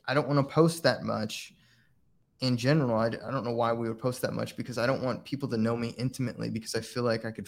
[0.05, 1.53] I don't want to post that much
[2.41, 2.97] in general.
[2.97, 5.47] I, I don't know why we would post that much because I don't want people
[5.49, 7.47] to know me intimately because I feel like I could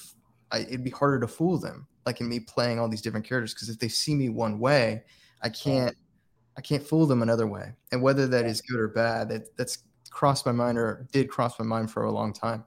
[0.54, 3.56] I, it'd be harder to fool them, like in me playing all these different characters.
[3.56, 5.04] Because if they see me one way,
[5.42, 5.96] I can't,
[6.56, 7.74] I can't fool them another way.
[7.92, 9.80] And whether that is good or bad, that that's
[10.12, 12.64] crossed my mind or did cross my mind for a long time.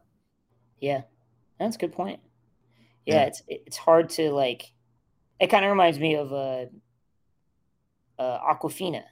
[0.81, 1.03] Yeah,
[1.61, 2.19] that's a good point.
[3.07, 3.27] Yeah, yeah.
[3.27, 4.73] it's it's hard to like.
[5.39, 6.65] It kind of reminds me of uh,
[8.19, 9.05] uh, Awkwafina.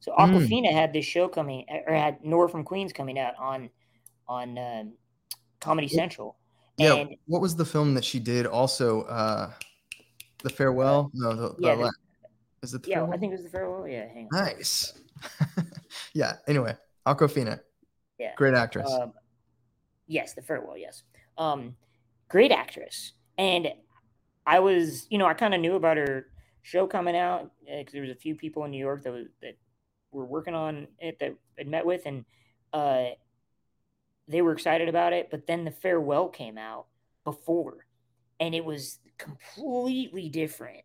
[0.00, 0.72] So Awkwafina mm.
[0.72, 3.70] had this show coming, or had Nora from Queens coming out on
[4.26, 4.92] on um,
[5.60, 6.36] Comedy Central,
[6.80, 6.94] yeah.
[6.94, 8.46] And, what was the film that she did?
[8.46, 9.50] Also, uh,
[10.42, 11.10] The Farewell.
[11.12, 11.92] No, the, yeah, the,
[12.62, 12.82] is it?
[12.82, 13.14] The yeah, farewell?
[13.14, 13.86] I think it was The Farewell.
[13.86, 14.44] Yeah, hang on.
[14.44, 14.94] Nice.
[16.14, 16.36] yeah.
[16.46, 16.74] Anyway,
[17.06, 17.60] Awkwafina.
[18.18, 18.32] Yeah.
[18.36, 18.90] Great actress.
[18.90, 19.12] Um,
[20.06, 20.78] yes, The Farewell.
[20.78, 21.02] Yes.
[21.36, 21.76] Um,
[22.28, 23.12] great actress.
[23.36, 23.68] And
[24.46, 26.26] I was, you know, I kind of knew about her
[26.62, 29.26] show coming out because uh, there was a few people in New York that was
[29.42, 29.56] that
[30.10, 32.24] were working on it that I met with, and
[32.72, 33.10] uh,
[34.28, 35.28] they were excited about it.
[35.30, 36.86] But then the farewell came out
[37.24, 37.86] before,
[38.38, 40.82] and it was completely different,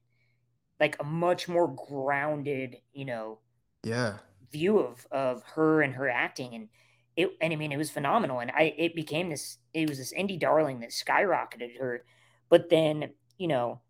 [0.80, 3.40] like a much more grounded, you know,
[3.84, 4.18] yeah,
[4.52, 6.70] view of of her and her acting, and
[7.16, 7.30] it.
[7.42, 9.58] And I mean, it was phenomenal, and I it became this.
[9.74, 12.06] It was this indie darling that skyrocketed her,
[12.50, 13.82] but then you know,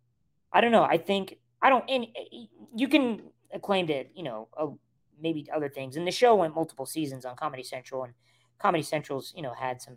[0.52, 0.82] I don't know.
[0.84, 3.22] I think I don't, and eh, you can
[3.52, 4.68] acclaim it, you know, uh,
[5.20, 5.96] maybe other things.
[5.96, 8.14] And the show went multiple seasons on Comedy Central, and
[8.58, 9.96] Comedy Central's, you know, had some,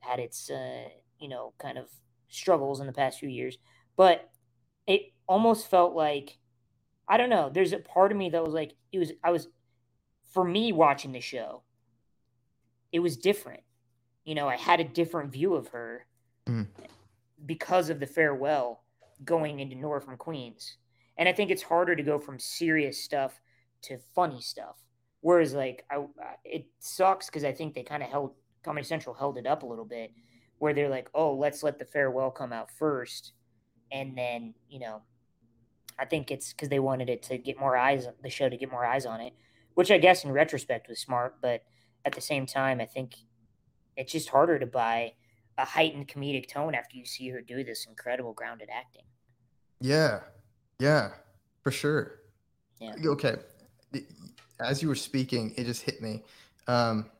[0.00, 0.88] had its, uh,
[1.18, 1.88] you know, kind of
[2.28, 3.58] struggles in the past few years.
[3.96, 4.30] But
[4.86, 6.38] it almost felt like,
[7.08, 9.48] I don't know, there's a part of me that was like, it was, I was,
[10.32, 11.62] for me watching the show,
[12.92, 13.62] it was different.
[14.24, 16.06] You know, I had a different view of her
[16.46, 16.66] mm.
[17.46, 18.84] because of the farewell
[19.24, 20.76] going into Nora from Queens.
[21.16, 23.40] And I think it's harder to go from serious stuff
[23.82, 24.76] to funny stuff.
[25.20, 26.04] Whereas like I,
[26.44, 29.66] it sucks because I think they kind of held Comedy Central held it up a
[29.66, 30.12] little bit,
[30.58, 33.32] where they're like, oh, let's let the farewell come out first,
[33.92, 35.02] and then you know,
[35.98, 38.70] I think it's because they wanted it to get more eyes, the show to get
[38.70, 39.32] more eyes on it,
[39.74, 41.64] which I guess in retrospect was smart, but
[42.04, 43.16] at the same time, I think
[43.96, 45.12] it's just harder to buy
[45.58, 49.04] a heightened comedic tone after you see her do this incredible grounded acting.
[49.80, 50.20] Yeah,
[50.78, 51.10] yeah,
[51.62, 52.20] for sure.
[52.80, 52.94] Yeah.
[53.04, 53.36] Okay.
[54.60, 56.22] As you were speaking, it just hit me.
[56.66, 57.10] Um,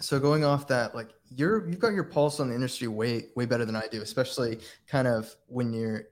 [0.00, 3.46] so going off that, like you're you've got your pulse on the industry way way
[3.46, 6.04] better than I do, especially kind of when you're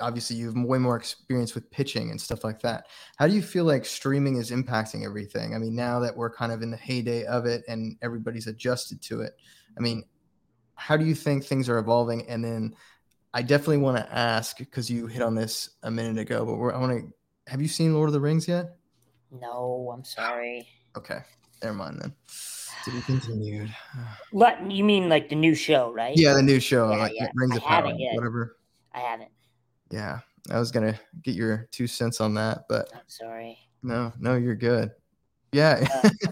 [0.00, 2.86] obviously you have way more experience with pitching and stuff like that.
[3.16, 5.54] How do you feel like streaming is impacting everything?
[5.54, 9.02] I mean, now that we're kind of in the heyday of it and everybody's adjusted
[9.02, 9.36] to it,
[9.76, 10.04] I mean,
[10.74, 12.28] how do you think things are evolving?
[12.28, 12.74] And then
[13.34, 16.78] I definitely want to ask because you hit on this a minute ago, but I
[16.78, 17.12] want to.
[17.50, 18.76] Have you seen Lord of the Rings yet?
[19.30, 20.68] No, I'm sorry.
[20.96, 21.18] Okay,
[21.62, 22.14] never mind then.
[22.84, 23.74] To be continued.
[24.32, 26.16] What you mean, like the new show, right?
[26.16, 27.28] Yeah, the new show, yeah, like yeah.
[27.34, 28.14] Rings I of Power, yet.
[28.14, 28.56] whatever.
[28.92, 29.30] I haven't.
[29.90, 30.20] Yeah,
[30.50, 33.58] I was gonna get your two cents on that, but I'm sorry.
[33.82, 34.92] No, no, you're good.
[35.52, 35.86] Yeah.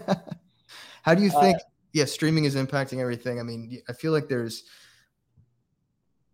[0.07, 0.15] Uh,
[1.03, 1.57] How do you think?
[1.57, 3.39] Uh, yeah, streaming is impacting everything.
[3.39, 4.63] I mean, I feel like there's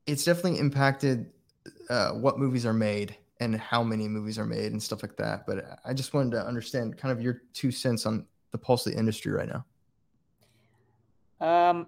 [0.05, 1.31] it's definitely impacted
[1.89, 5.45] uh, what movies are made and how many movies are made and stuff like that.
[5.45, 8.93] But I just wanted to understand kind of your two cents on the pulse of
[8.93, 9.65] the industry right now.
[11.41, 11.87] Um,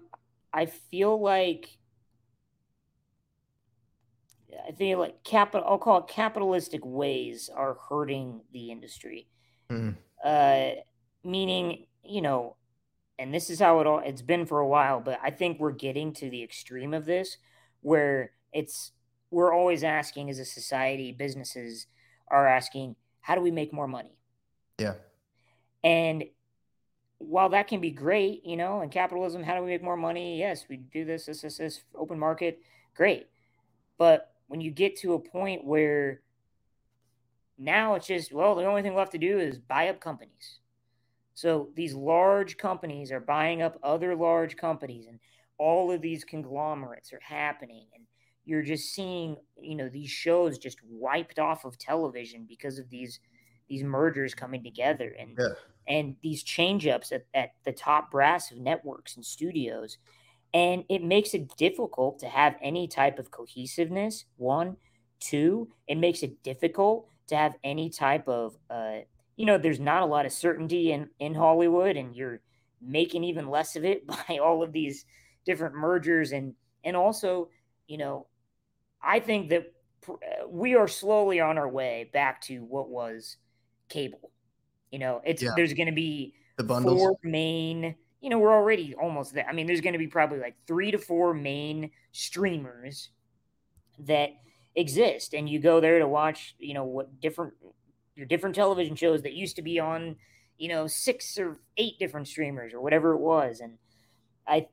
[0.52, 1.78] I feel like
[4.66, 5.66] I think like capital.
[5.68, 9.28] I'll call it capitalistic ways are hurting the industry.
[9.70, 9.96] Mm.
[10.22, 10.70] Uh,
[11.24, 12.56] meaning, you know,
[13.18, 15.00] and this is how it all it's been for a while.
[15.00, 17.38] But I think we're getting to the extreme of this
[17.80, 18.92] where it's
[19.30, 21.86] we're always asking as a society, businesses
[22.28, 24.16] are asking, how do we make more money?
[24.78, 24.94] Yeah.
[25.84, 26.24] And
[27.18, 30.38] while that can be great, you know, in capitalism, how do we make more money?
[30.38, 32.60] Yes, we do this, this, this, this, open market,
[32.94, 33.26] great.
[33.98, 36.20] But when you get to a point where
[37.58, 40.60] now it's just, well, the only thing left to do is buy up companies.
[41.34, 45.18] So these large companies are buying up other large companies and
[45.58, 48.04] all of these conglomerates are happening and
[48.48, 53.20] you're just seeing you know these shows just wiped off of television because of these
[53.68, 55.48] these mergers coming together and yeah.
[55.86, 59.98] and these change ups at, at the top brass of networks and studios.
[60.54, 64.24] And it makes it difficult to have any type of cohesiveness.
[64.38, 64.76] One
[65.20, 68.98] two it makes it difficult to have any type of uh
[69.36, 72.40] you know there's not a lot of certainty in in hollywood and you're
[72.80, 75.04] making even less of it by all of these
[75.44, 76.32] different mergers.
[76.32, 77.48] And and also
[77.86, 78.26] you know
[79.02, 79.72] i think that
[80.08, 80.14] uh,
[80.48, 83.36] we are slowly on our way back to what was
[83.88, 84.30] cable
[84.90, 85.50] you know it's yeah.
[85.56, 86.98] there's going to be the bundles.
[86.98, 90.38] four main you know we're already almost there i mean there's going to be probably
[90.38, 93.10] like three to four main streamers
[93.98, 94.30] that
[94.76, 97.52] exist and you go there to watch you know what different
[98.14, 100.16] your different television shows that used to be on
[100.56, 103.78] you know six or eight different streamers or whatever it was and
[104.46, 104.66] i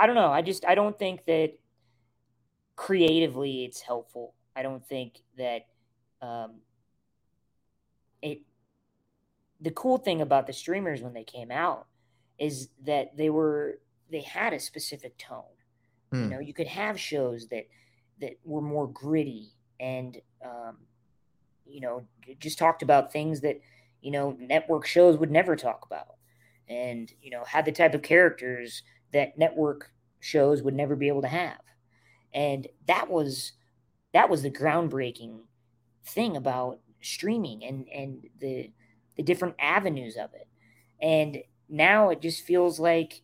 [0.00, 0.32] I don't know.
[0.32, 1.52] I just I don't think that
[2.80, 4.32] creatively it's helpful.
[4.56, 5.66] I don't think that
[6.22, 6.60] um,
[8.22, 8.40] it.
[9.60, 11.86] The cool thing about the streamers when they came out
[12.38, 15.42] is that they were they had a specific tone.
[16.10, 16.22] Hmm.
[16.22, 17.68] You know, you could have shows that
[18.22, 20.78] that were more gritty and um,
[21.66, 22.06] you know
[22.38, 23.60] just talked about things that
[24.00, 26.16] you know network shows would never talk about,
[26.66, 31.20] and you know had the type of characters that network shows would never be able
[31.20, 31.60] to have.
[32.32, 33.52] And that was
[34.12, 35.40] that was the groundbreaking
[36.04, 38.70] thing about streaming and and the
[39.16, 40.48] the different avenues of it.
[41.00, 43.22] And now it just feels like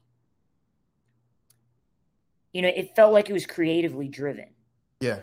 [2.52, 4.48] you know it felt like it was creatively driven.
[5.00, 5.20] Yeah.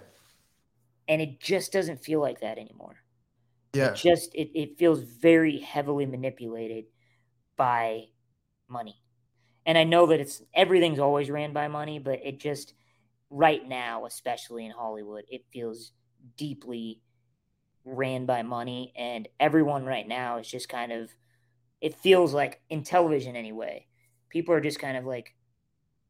[1.07, 2.95] And it just doesn't feel like that anymore.
[3.73, 3.89] Yeah.
[3.89, 6.85] it just it, it feels very heavily manipulated
[7.57, 8.05] by
[8.67, 8.99] money.
[9.65, 12.73] And i know that it's everything's always ran by money but it just
[13.35, 15.91] right now especially in hollywood it feels
[16.37, 17.01] deeply
[17.85, 21.09] ran by money and everyone right now is just kind of
[21.81, 23.85] it feels like in television anyway.
[24.29, 25.35] People are just kind of like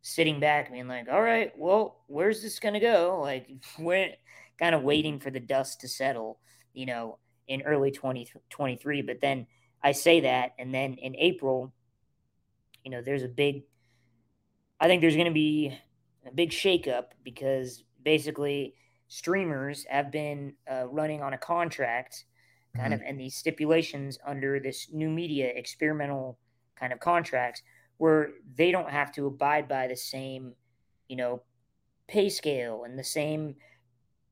[0.02, 3.20] sitting back being like all right well where's this going to go?
[3.22, 3.50] Like
[3.80, 4.12] we're
[4.60, 6.40] kind of waiting for the dust to settle
[6.74, 7.18] you know
[7.48, 9.46] in early 2023 but then
[9.84, 11.74] i say that and then in april
[12.86, 13.64] you know there's a big
[14.80, 15.78] i think there's going to be
[16.26, 18.76] a big shakeup because basically
[19.08, 22.26] streamers have been uh, running on a contract
[22.76, 23.04] kind mm-hmm.
[23.04, 26.40] of and these stipulations under this new media experimental
[26.76, 27.62] kind of contracts
[27.98, 30.54] where they don't have to abide by the same
[31.08, 31.44] you know
[32.08, 33.56] pay scale and the same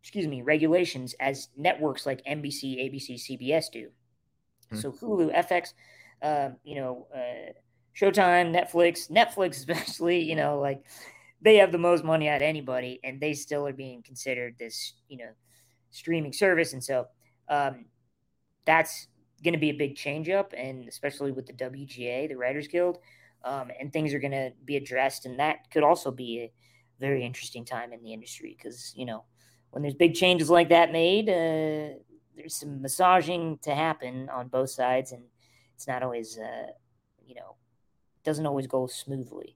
[0.01, 3.89] excuse me regulations as networks like NBC, ABC, CBS do.
[4.71, 4.77] Mm-hmm.
[4.77, 5.73] So Hulu, FX,
[6.21, 7.51] uh, you know, uh,
[7.95, 10.83] Showtime, Netflix, Netflix especially, you know, like
[11.41, 14.93] they have the most money out of anybody, and they still are being considered this,
[15.07, 15.31] you know,
[15.89, 16.73] streaming service.
[16.73, 17.07] And so
[17.49, 17.85] um,
[18.65, 19.07] that's
[19.43, 22.99] going to be a big change up, and especially with the WGA, the Writers Guild,
[23.43, 25.25] um, and things are going to be addressed.
[25.25, 26.51] And that could also be a
[26.99, 29.23] very interesting time in the industry because, you know,
[29.71, 31.97] when there's big changes like that made, uh,
[32.35, 35.23] there's some massaging to happen on both sides, and
[35.75, 36.67] it's not always, uh,
[37.25, 37.55] you know,
[38.23, 39.55] doesn't always go smoothly.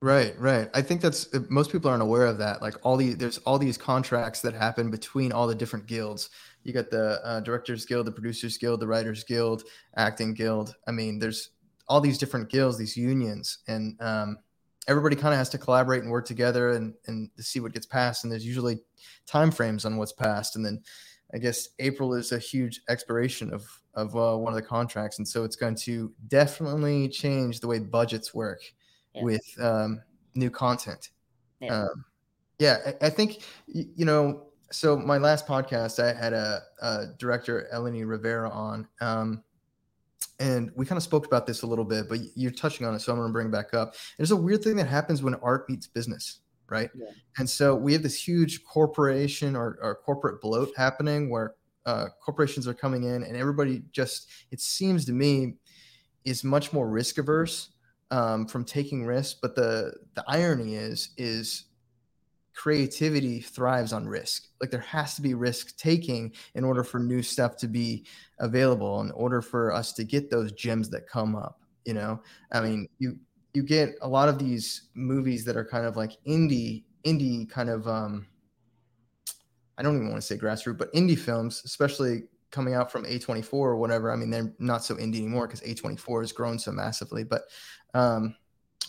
[0.00, 0.70] Right, right.
[0.74, 2.62] I think that's most people aren't aware of that.
[2.62, 6.30] Like all the there's all these contracts that happen between all the different guilds.
[6.62, 9.64] You got the uh, directors guild, the producers guild, the writers guild,
[9.96, 10.76] acting guild.
[10.86, 11.50] I mean, there's
[11.88, 14.38] all these different guilds, these unions, and um,
[14.86, 17.86] everybody kind of has to collaborate and work together and and to see what gets
[17.86, 18.22] passed.
[18.22, 18.78] And there's usually
[19.26, 20.54] time frames on what's passed.
[20.54, 20.80] And then
[21.34, 25.26] I guess April is a huge expiration of of uh, one of the contracts, and
[25.26, 28.60] so it's going to definitely change the way budgets work
[29.14, 29.22] yeah.
[29.22, 30.00] with um,
[30.34, 31.10] new content.
[31.60, 32.04] Yeah, um,
[32.58, 34.44] yeah I, I, think you know.
[34.70, 39.42] So my last podcast, I had a, a director, Eleni Rivera, on, um,
[40.40, 43.00] and we kind of spoke about this a little bit, but you're touching on it,
[43.00, 43.94] so I'm going to bring it back up.
[44.18, 46.90] There's a weird thing that happens when art meets business, right?
[46.94, 47.06] Yeah.
[47.38, 51.54] And so we have this huge corporation or, or corporate bloat happening where
[51.86, 55.54] uh, corporations are coming in, and everybody just, it seems to me,
[56.26, 57.70] is much more risk averse
[58.10, 59.38] um, from taking risks.
[59.40, 61.64] But the the irony is is
[62.54, 64.48] creativity thrives on risk.
[64.60, 68.04] Like there has to be risk taking in order for new stuff to be
[68.40, 71.60] available, in order for us to get those gems that come up.
[71.84, 72.20] You know,
[72.52, 73.18] I mean, you
[73.54, 77.70] you get a lot of these movies that are kind of like indie indie kind
[77.70, 78.26] of um
[79.78, 83.52] I don't even want to say grassroots, but indie films, especially coming out from A24
[83.52, 84.12] or whatever.
[84.12, 87.42] I mean, they're not so indie anymore because A24 has grown so massively, but
[87.94, 88.34] um,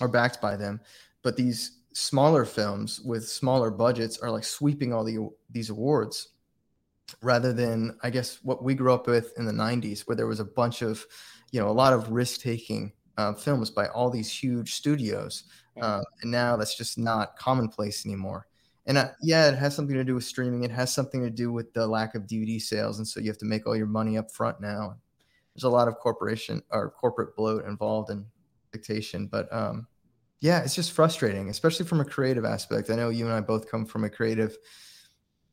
[0.01, 0.79] are backed by them.
[1.21, 6.29] But these smaller films with smaller budgets are like sweeping all the these awards
[7.21, 10.39] rather than I guess what we grew up with in the 90s where there was
[10.39, 11.05] a bunch of
[11.51, 15.45] you know a lot of risk taking uh, films by all these huge studios
[15.81, 18.47] uh, and now that's just not commonplace anymore
[18.89, 21.53] and uh, yeah it has something to do with streaming it has something to do
[21.53, 24.17] with the lack of dvd sales and so you have to make all your money
[24.17, 24.93] up front now
[25.55, 28.25] there's a lot of corporation or corporate bloat involved in
[28.73, 29.87] dictation but um,
[30.41, 32.89] yeah, it's just frustrating, especially from a creative aspect.
[32.89, 34.57] I know you and I both come from a creative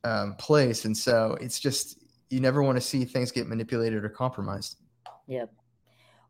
[0.05, 1.99] um, place, and so it's just
[2.31, 4.79] you never want to see things get manipulated or compromised.
[5.27, 5.53] Yep.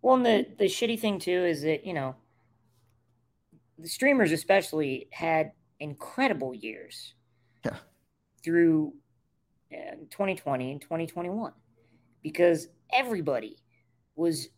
[0.00, 2.16] Well, and the the shitty thing too is that you know
[3.78, 7.14] the streamers especially had incredible years.
[7.64, 7.76] Yeah.
[8.44, 8.94] Through
[9.72, 11.52] uh, 2020 and 2021,
[12.22, 13.56] because everybody
[14.14, 14.48] was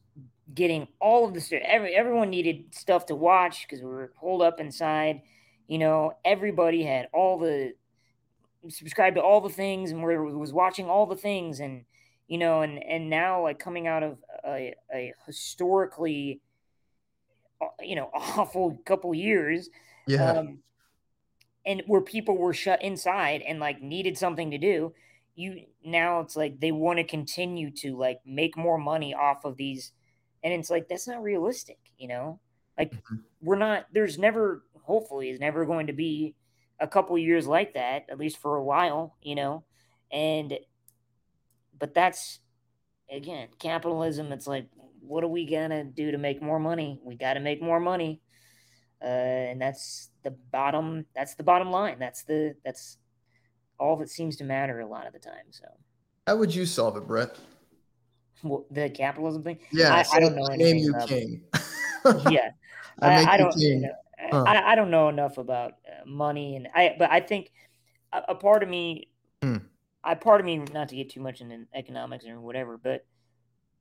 [0.55, 1.61] getting all of the stuff.
[1.65, 5.23] Every, everyone needed stuff to watch because we were holed up inside.
[5.67, 7.73] You know, everybody had all the
[8.69, 11.85] subscribed to all the things and we're was watching all the things and
[12.27, 16.41] you know and and now like coming out of a, a historically
[17.63, 19.71] uh, you know awful couple years
[20.07, 20.59] yeah um,
[21.69, 24.93] and where people were shut inside and like needed something to do
[25.37, 29.57] you now it's like they want to continue to like make more money off of
[29.57, 29.93] these
[30.43, 32.41] and it's like that's not realistic you know
[32.77, 33.17] like mm-hmm.
[33.41, 36.35] we're not there's never hopefully is never going to be
[36.81, 39.65] a couple years like that, at least for a while, you know,
[40.11, 40.59] and
[41.79, 42.41] but that's
[43.11, 44.33] again capitalism.
[44.33, 44.69] It's like,
[45.01, 47.01] what are we gonna do to make more money?
[47.03, 48.21] We got to make more money,
[49.03, 51.07] uh, and that's the bottom.
[51.15, 51.99] That's the bottom line.
[51.99, 52.99] That's the that's
[53.79, 55.51] all that seems to matter a lot of the time.
[55.51, 55.67] So,
[56.27, 57.37] how would you solve it, Brett?
[58.43, 59.59] Well, the capitalism thing.
[59.73, 60.47] Yeah, I, I don't know.
[60.47, 61.43] Name you king.
[62.31, 62.51] yeah,
[63.03, 63.57] I, I, don't.
[63.57, 63.93] You know,
[64.31, 64.45] huh.
[64.47, 66.97] I, I don't know enough about uh, money, and I.
[66.99, 67.53] But I think
[68.13, 69.09] a, a part of me,
[69.43, 69.59] hmm.
[70.03, 73.05] I part of me, not to get too much into economics or whatever, but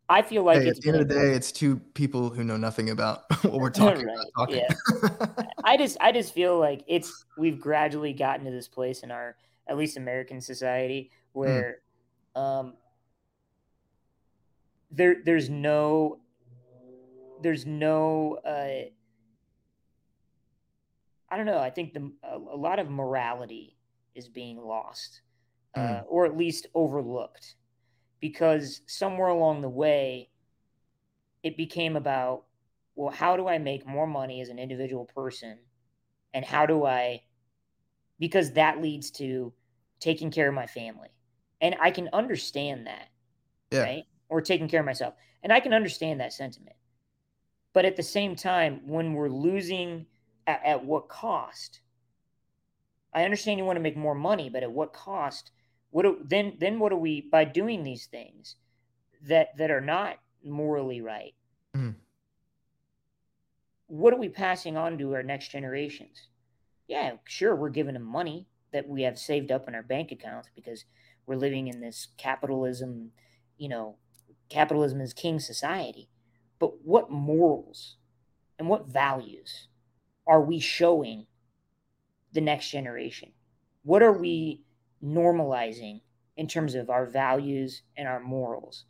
[0.10, 2.55] I feel like hey, at the end of the day, it's two people who know
[2.55, 4.47] nothing about what we're talking right, about.
[4.47, 4.64] Talking.
[4.70, 5.43] Yeah.
[5.64, 9.36] I just, I just feel like it's we've gradually gotten to this place in our,
[9.68, 11.39] at least American society, hmm.
[11.39, 11.80] where,
[12.36, 12.41] hmm.
[12.41, 12.74] um,
[14.91, 16.20] there, there's no,
[17.41, 18.89] there's no, uh,
[21.30, 21.60] I don't know.
[21.60, 23.76] I think the a, a lot of morality
[24.16, 25.22] is being lost,
[25.76, 25.99] mm.
[25.99, 27.55] uh, or at least overlooked,
[28.20, 30.30] because somewhere along the way,
[31.43, 32.43] it became about,
[32.95, 35.59] well, how do I make more money as an individual person,
[36.34, 37.24] and how do I,
[38.20, 39.53] because that leads to
[39.99, 41.09] taking care of my family,
[41.61, 43.09] and I can understand that,
[43.72, 43.84] yeah.
[43.84, 44.03] right?
[44.30, 45.13] Or taking care of myself,
[45.43, 46.76] and I can understand that sentiment,
[47.74, 50.07] but at the same time, when we're losing
[50.47, 51.82] at, at what cost?
[53.13, 55.51] I understand you want to make more money, but at what cost?
[55.92, 56.58] What do, then?
[56.60, 58.56] Then what are we by doing these things
[59.28, 61.34] that that are not morally right?
[61.76, 61.96] Mm.
[63.88, 66.28] What are we passing on to our next generations?
[66.88, 70.50] Yeah, sure, we're giving them money that we have saved up in our bank accounts
[70.56, 70.86] because
[71.26, 73.12] we're living in this capitalism,
[73.58, 73.98] you know,
[74.50, 76.10] capitalism is king society.
[76.60, 77.98] But what morals
[78.58, 79.68] and what values
[80.26, 81.28] are we showing
[82.34, 83.32] the next generation?
[83.84, 84.64] What are we
[85.04, 86.02] normalizing
[86.36, 88.86] in terms of our values and our morals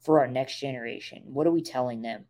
[0.00, 1.22] for our next generation?
[1.26, 2.24] What are we telling them?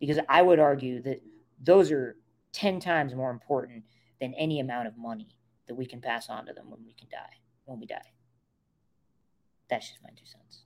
[0.00, 1.22] Because I would argue that
[1.62, 2.16] those are
[2.52, 3.84] 10 times more important
[4.20, 5.28] than any amount of money
[5.66, 8.12] that we can pass on to them when we can die, when we die.
[9.68, 10.62] That's just my two cents.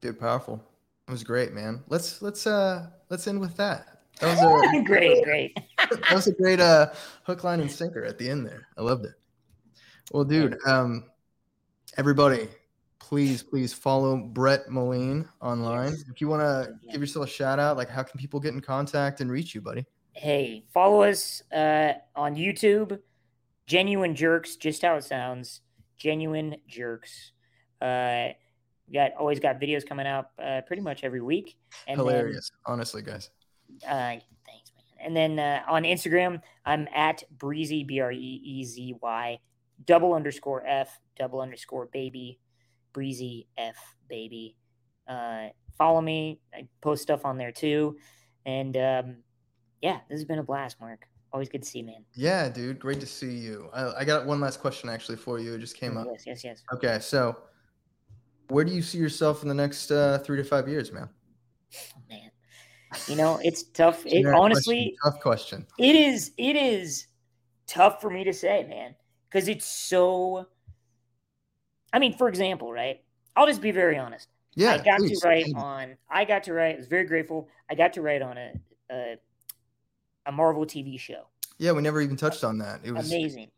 [0.00, 0.62] Dude, powerful.
[1.06, 1.82] It was great, man.
[1.88, 4.02] Let's let's uh let's end with that.
[4.20, 5.58] That was a great, great.
[5.78, 6.90] that was a great uh,
[7.24, 8.68] hook, line, and sinker at the end there.
[8.76, 9.14] I loved it.
[10.12, 11.04] Well, dude, um,
[11.98, 12.48] everybody,
[12.98, 15.94] please, please follow Brett Moline online.
[16.08, 18.60] If you want to give yourself a shout out, like how can people get in
[18.60, 19.84] contact and reach you, buddy?
[20.12, 22.98] Hey, follow us uh, on YouTube.
[23.66, 25.60] Genuine Jerks, just how it sounds.
[25.96, 27.32] Genuine Jerks.
[27.80, 28.28] Uh,
[28.88, 31.56] we got always got videos coming out uh, pretty much every week.
[31.86, 33.30] And Hilarious, then, honestly, guys.
[33.86, 34.84] Uh, thanks, man.
[35.00, 39.38] And then uh, on Instagram, I'm at Breezy B R E E Z Y
[39.86, 42.38] double underscore F double underscore baby
[42.92, 43.76] Breezy F
[44.08, 44.56] baby.
[45.08, 46.40] Uh, follow me.
[46.54, 47.96] I post stuff on there too.
[48.44, 49.16] And um,
[49.80, 51.06] yeah, this has been a blast, Mark.
[51.32, 52.04] Always good to see you, man.
[52.14, 52.78] Yeah, dude.
[52.78, 53.70] Great to see you.
[53.72, 55.54] I, I got one last question actually for you.
[55.54, 56.06] It just came up.
[56.10, 56.62] Yes, yes, yes.
[56.74, 57.36] Okay, so
[58.48, 61.08] where do you see yourself in the next uh, three to five years, man?
[61.74, 62.30] Oh, man,
[63.08, 64.02] you know, it's tough.
[64.06, 65.12] It honestly question.
[65.12, 65.66] tough question.
[65.78, 67.06] It is it is
[67.66, 68.94] tough for me to say, man,
[69.32, 70.46] because it's so
[71.92, 73.00] I mean, for example, right?
[73.36, 74.28] I'll just be very honest.
[74.54, 74.72] Yeah.
[74.72, 75.20] I got please.
[75.20, 77.48] to write on I got to write, I was very grateful.
[77.70, 78.52] I got to write on a
[78.90, 79.16] a,
[80.26, 81.26] a Marvel TV show.
[81.58, 82.80] Yeah, we never even touched on that.
[82.84, 83.50] It was amazing.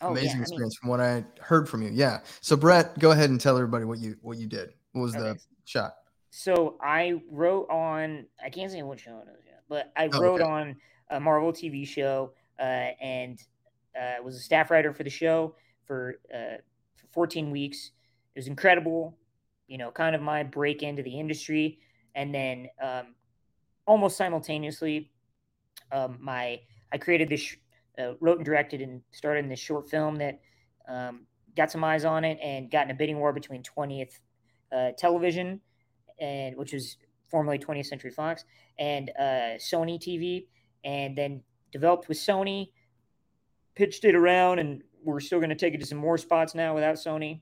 [0.00, 1.90] Oh, amazing yeah, experience I mean, from what I heard from you.
[1.92, 2.20] Yeah.
[2.40, 4.74] So Brett, go ahead and tell everybody what you what you did.
[4.92, 5.24] What was okay.
[5.24, 5.94] the shot?
[6.30, 10.20] So I wrote on I can't say what show it is yet, but I oh,
[10.20, 10.50] wrote okay.
[10.50, 10.76] on
[11.10, 12.62] a Marvel TV show uh,
[13.00, 13.40] and
[13.98, 16.58] uh, was a staff writer for the show for uh,
[16.96, 17.90] for 14 weeks.
[18.34, 19.16] It was incredible,
[19.66, 21.78] you know, kind of my break into the industry,
[22.14, 23.14] and then um,
[23.86, 25.10] almost simultaneously,
[25.92, 26.60] um, my
[26.92, 27.56] I created this,
[27.98, 30.40] uh, wrote and directed and started in this short film that
[30.88, 31.26] um,
[31.56, 34.20] got some eyes on it and got in a bidding war between 20th
[34.72, 35.60] uh, Television
[36.20, 36.96] and which was
[37.30, 38.44] formerly 20th Century Fox,
[38.78, 40.46] and uh, Sony TV,
[40.84, 41.42] and then
[41.72, 42.70] developed with Sony,
[43.78, 46.74] pitched it around, and we're still going to take it to some more spots now
[46.74, 47.40] without Sony.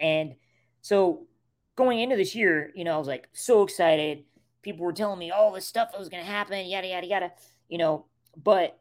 [0.00, 0.34] And
[0.80, 1.28] so
[1.76, 4.24] going into this year, you know, I was like so excited.
[4.62, 7.32] People were telling me all this stuff that was going to happen, yada, yada, yada,
[7.68, 8.06] you know,
[8.36, 8.76] but,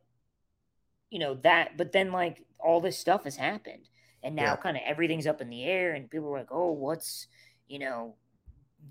[1.11, 3.88] you know, that, but then like all this stuff has happened.
[4.23, 4.55] And now yeah.
[4.55, 7.27] kind of everything's up in the air, and people are like, oh, what's,
[7.67, 8.15] you know,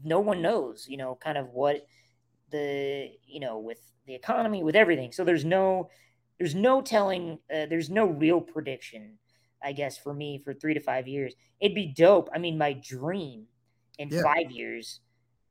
[0.05, 1.86] no one knows, you know, kind of what
[2.51, 5.12] the, you know, with the economy, with everything.
[5.12, 5.91] So there's no,
[6.41, 7.41] there's no telling.
[7.55, 9.20] Uh, there's no real prediction,
[9.62, 11.34] I guess, for me for three to five years.
[11.61, 12.30] It'd be dope.
[12.34, 13.49] I mean, my dream
[13.99, 14.22] in Yeah.
[14.24, 15.03] five years,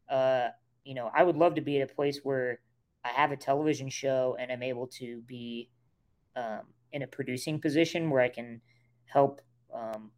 [0.09, 0.49] uh,
[0.83, 2.61] you know, I would love to be at a place where
[3.03, 5.71] I have a television show and I'm able to be
[6.35, 8.61] um, in a producing position where I can
[9.05, 9.41] help
[9.73, 10.11] um,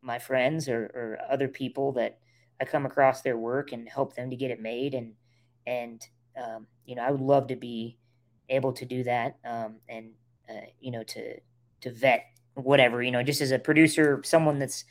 [0.00, 2.20] my friends or, or other people that
[2.60, 4.94] I come across their work and help them to get it made.
[4.94, 5.16] And
[5.66, 6.06] and
[6.36, 7.98] um, you know, I would love to be
[8.48, 10.10] able to do that um, and
[10.48, 11.38] uh, you know to
[11.80, 14.84] to vet whatever you know just as a producer, someone that's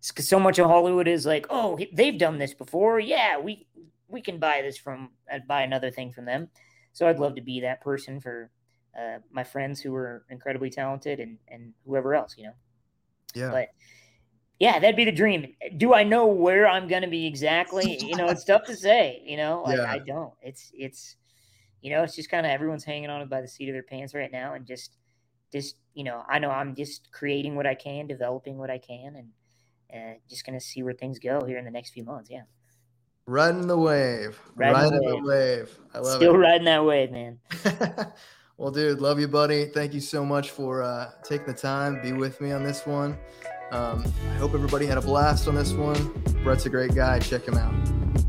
[0.00, 3.00] so much of Hollywood is like, oh, they've done this before.
[3.00, 3.66] Yeah, we
[4.08, 6.48] we can buy this from uh, buy another thing from them.
[6.92, 8.50] So I'd love to be that person for
[8.98, 12.54] uh, my friends who are incredibly talented and and whoever else, you know.
[13.34, 13.50] Yeah.
[13.50, 13.68] But
[14.58, 15.54] yeah, that'd be the dream.
[15.76, 17.98] Do I know where I'm going to be exactly?
[18.02, 19.22] You know, it's tough to say.
[19.24, 19.90] You know, like Yeah.
[19.90, 20.32] I don't.
[20.40, 21.16] It's it's
[21.86, 23.84] you know, it's just kind of everyone's hanging on it by the seat of their
[23.84, 24.96] pants right now, and just
[25.52, 29.14] just you know, I know I'm just creating what I can, developing what I can,
[29.14, 29.28] and
[29.94, 32.28] uh, just gonna see where things go here in the next few months.
[32.28, 32.42] Yeah,
[33.28, 34.36] Riding the wave.
[34.56, 35.78] Riding the Riding the wave.
[35.94, 36.18] I love still it.
[36.18, 37.38] Still riding that wave, man.
[38.56, 39.66] well, dude, love you, buddy.
[39.66, 43.16] Thank you so much for uh, taking the time, be with me on this one.
[43.70, 46.08] Um, I hope everybody had a blast on this one.
[46.42, 47.20] Brett's a great guy.
[47.20, 48.25] Check him out.